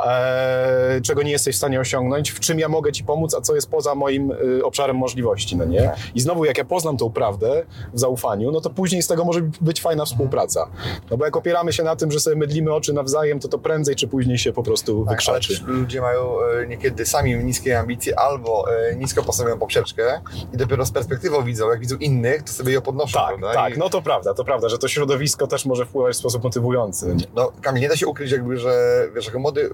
[0.06, 3.56] e, czego nie jesteś w stanie osiągnąć, w czym ja mogę ci pomóc, a co
[3.56, 5.92] jest poza moim y, obszarem możliwości, no nie?
[6.16, 9.42] I znowu, jak ja poznam tą prawdę w zaufaniu, no to później z tego może
[9.62, 10.68] być fajna współpraca.
[11.12, 13.96] No bo jak opieramy się na tym, że sobie mydlimy oczy nawzajem, to to prędzej
[13.96, 15.64] czy później się po prostu Tak, wykrzaczy.
[15.68, 20.22] ludzie mają e, niekiedy sami niskie ambicje albo e, nisko postawioną poprzeczkę
[20.54, 23.20] i dopiero z perspektywą widzą, jak widzą innych, to sobie ją podnoszą.
[23.20, 23.54] Tak, prawda?
[23.54, 26.44] tak, I, no to prawda, to prawda, że to środowisko też może wpływać w sposób
[26.44, 27.16] motywujący.
[27.36, 29.70] No, Kamil, nie da się ukryć jakby, że wiesz, jako młody,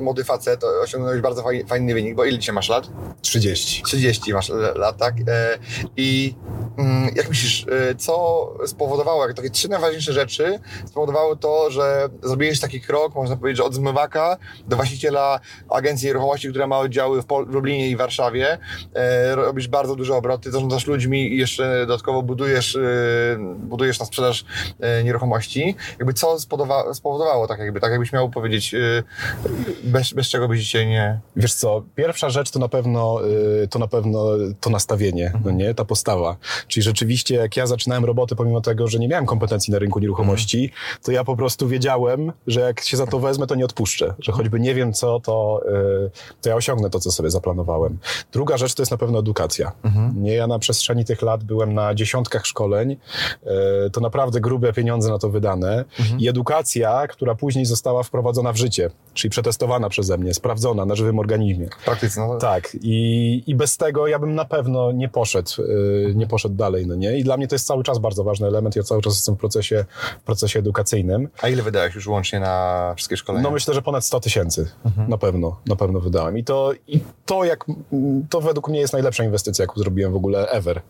[0.00, 2.88] młody, facet to osiągnąłeś bardzo fajny, fajny wynik, bo ile dzisiaj masz lat?
[3.22, 3.82] 30.
[3.82, 5.14] 30 masz lat, tak?
[5.28, 5.58] E,
[5.96, 6.34] I
[7.14, 12.80] jak myślisz, e, co spowodowało, jak takie trzy najważniejsze rzeczy spowodowały to, że zrobiłeś taki
[12.80, 14.36] krok, można powiedzieć, że od zmywaka
[14.68, 18.58] do właściciela agencji nieruchomości, która ma oddziały w, Lublinie i Warszawie.
[18.94, 22.80] E, robisz bardzo duże obroty, zarządzasz ludźmi i jeszcze dodatkowo budujesz, e,
[23.58, 24.44] budujesz na sprzedaż
[24.80, 25.76] e, nieruchomości.
[25.98, 28.78] Jakby co spodowa- spowodowało tak jakby, tak jakbyś miał powiedzieć, e,
[29.84, 31.20] bez, bez czego byś dzisiaj nie...
[31.36, 33.20] Wiesz co, pierwsza rzecz to na pewno
[33.62, 34.24] y, to, na pewno
[34.60, 35.74] to nastawienie, no nie?
[35.74, 36.33] ta postawa.
[36.68, 40.70] Czyli rzeczywiście jak ja zaczynałem roboty, pomimo tego, że nie miałem kompetencji na rynku nieruchomości,
[41.02, 44.14] to ja po prostu wiedziałem, że jak się za to wezmę, to nie odpuszczę.
[44.18, 45.60] Że choćby nie wiem co, to,
[46.06, 46.10] y,
[46.42, 47.98] to ja osiągnę to, co sobie zaplanowałem.
[48.32, 49.72] Druga rzecz to jest na pewno edukacja.
[50.16, 52.96] Nie, ja na przestrzeni tych lat byłem na dziesiątkach szkoleń,
[53.86, 55.84] y, to naprawdę grube pieniądze na to wydane
[56.18, 61.18] i edukacja, która później została wprowadzona w życie, czyli przetestowana przeze mnie, sprawdzona na żywym
[61.18, 61.68] organizmie.
[61.80, 66.14] W praktyce, no, Tak, i, i bez tego ja bym na pewno nie poszedł, yy,
[66.24, 67.18] nie poszedł dalej, no nie?
[67.18, 69.38] I dla mnie to jest cały czas bardzo ważny element, ja cały czas jestem w
[69.38, 69.84] procesie,
[70.24, 71.28] procesie edukacyjnym.
[71.42, 73.42] A ile wydałeś już łącznie na wszystkie szkolenia?
[73.42, 74.70] No myślę, że ponad 100 tysięcy
[75.08, 76.38] na pewno, na pewno wydałem.
[76.38, 77.64] I to, i to jak,
[78.30, 80.82] to według mnie jest najlepsza inwestycja, jaką zrobiłem w ogóle ever,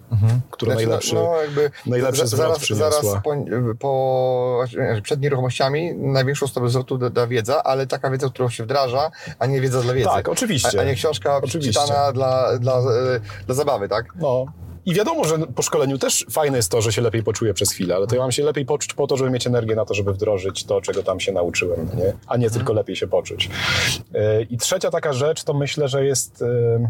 [0.50, 2.90] która Znaczy, najlepszy, no, no, jakby najlepszy zwrot zaraz, przyniosła.
[2.90, 3.34] zaraz po,
[3.78, 8.64] po, znaczy, przed nieruchomościami największą stopę zwrotu da, da wiedza, ale taka wiedza, którą się
[8.64, 10.08] wdraża, a nie wiedza dla wiedzy.
[10.08, 10.78] Tak, oczywiście.
[10.78, 11.80] A, a nie książka Oczywiście.
[11.80, 14.14] przeczytana dla, dla, e, dla zabawy, tak?
[14.20, 14.46] No.
[14.86, 17.94] I wiadomo, że po szkoleniu też fajne jest to, że się lepiej poczuję przez chwilę,
[17.94, 20.12] ale to ja mam się lepiej poczuć po to, żeby mieć energię na to, żeby
[20.12, 22.12] wdrożyć to, czego tam się nauczyłem, nie?
[22.26, 23.50] a nie tylko lepiej się poczuć.
[24.12, 24.20] Yy,
[24.50, 26.88] I trzecia taka rzecz, to myślę, że jest yy,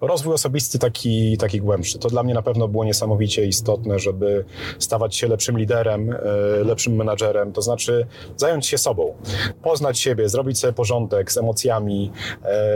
[0.00, 1.98] rozwój osobisty taki, taki głębszy.
[1.98, 4.44] To dla mnie na pewno było niesamowicie istotne, żeby
[4.78, 9.14] stawać się lepszym liderem, yy, lepszym menadżerem, to znaczy zająć się sobą,
[9.62, 12.12] poznać siebie, zrobić sobie porządek z emocjami,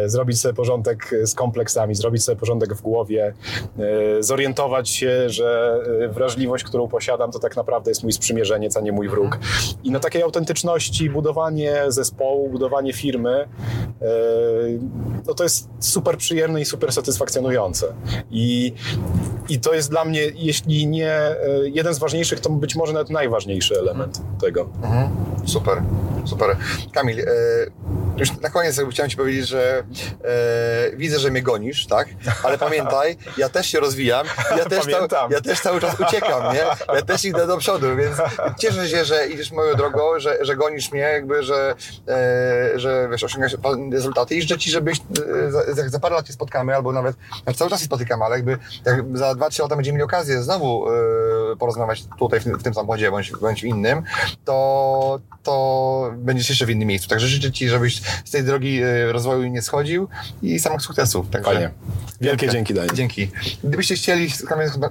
[0.03, 3.35] yy, zrobić sobie porządek z kompleksami, zrobić sobie porządek w głowie,
[3.79, 8.93] yy, zorientować się, że wrażliwość, którą posiadam, to tak naprawdę jest mój sprzymierzeniec, a nie
[8.93, 9.39] mój wróg.
[9.85, 13.49] I na takiej autentyczności budowanie zespołu, budowanie firmy,
[15.27, 17.08] no to jest super przyjemne i super satysfakcjonujące.
[18.31, 18.73] I,
[19.49, 23.11] I to jest dla mnie, jeśli nie yy, jeden z ważniejszych, to być może nawet
[23.11, 24.69] najważniejszy element tego.
[24.83, 25.11] Mhm.
[25.45, 25.83] Super,
[26.25, 26.57] super.
[26.93, 27.25] Kamil, e,
[28.19, 29.83] już na koniec jakby chciałem Ci powiedzieć, że
[30.25, 32.09] e, widzę, że mnie gonisz, tak?
[32.43, 34.27] Ale pamiętaj, ja też się rozwijam,
[34.59, 35.31] ja też, Pamiętam.
[35.31, 36.65] ja też cały czas uciekam, nie?
[36.95, 38.17] Ja też idę do przodu, więc
[38.59, 41.75] cieszę się, że idziesz moją drogą, że, że gonisz mnie, jakby, że,
[42.09, 43.57] e, że wiesz, osiągasz
[43.93, 47.17] rezultaty i życzę Ci, żebyś e, za, za, parę lat się spotkamy, albo nawet
[47.47, 50.89] jak cały czas się spotykamy, ale jakby jak za 2-3 lata będziemy mieli okazję znowu
[50.89, 50.93] e,
[51.57, 54.03] porozmawiać tutaj w, tym- w tym samochodzie bądź, bądź w innym,
[54.45, 57.09] to, to będziesz jeszcze w innym miejscu.
[57.09, 60.09] Także życzę Ci, żebyś z tej drogi e, rozwoju nie schodził
[60.43, 61.31] i samych sukcesów.
[61.31, 61.71] Także Fajnie.
[62.21, 62.95] Wielkie dzięki, Daniel.
[62.95, 63.31] Dzięki.
[63.65, 64.31] Gdybyście chcieli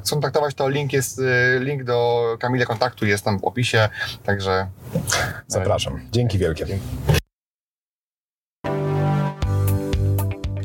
[0.04, 3.90] skontaktować, to link jest, e, link do Kamila kontaktu jest tam w opisie,
[4.24, 4.68] także
[5.48, 6.00] Zapraszam.
[6.12, 6.66] Dzięki wielkie.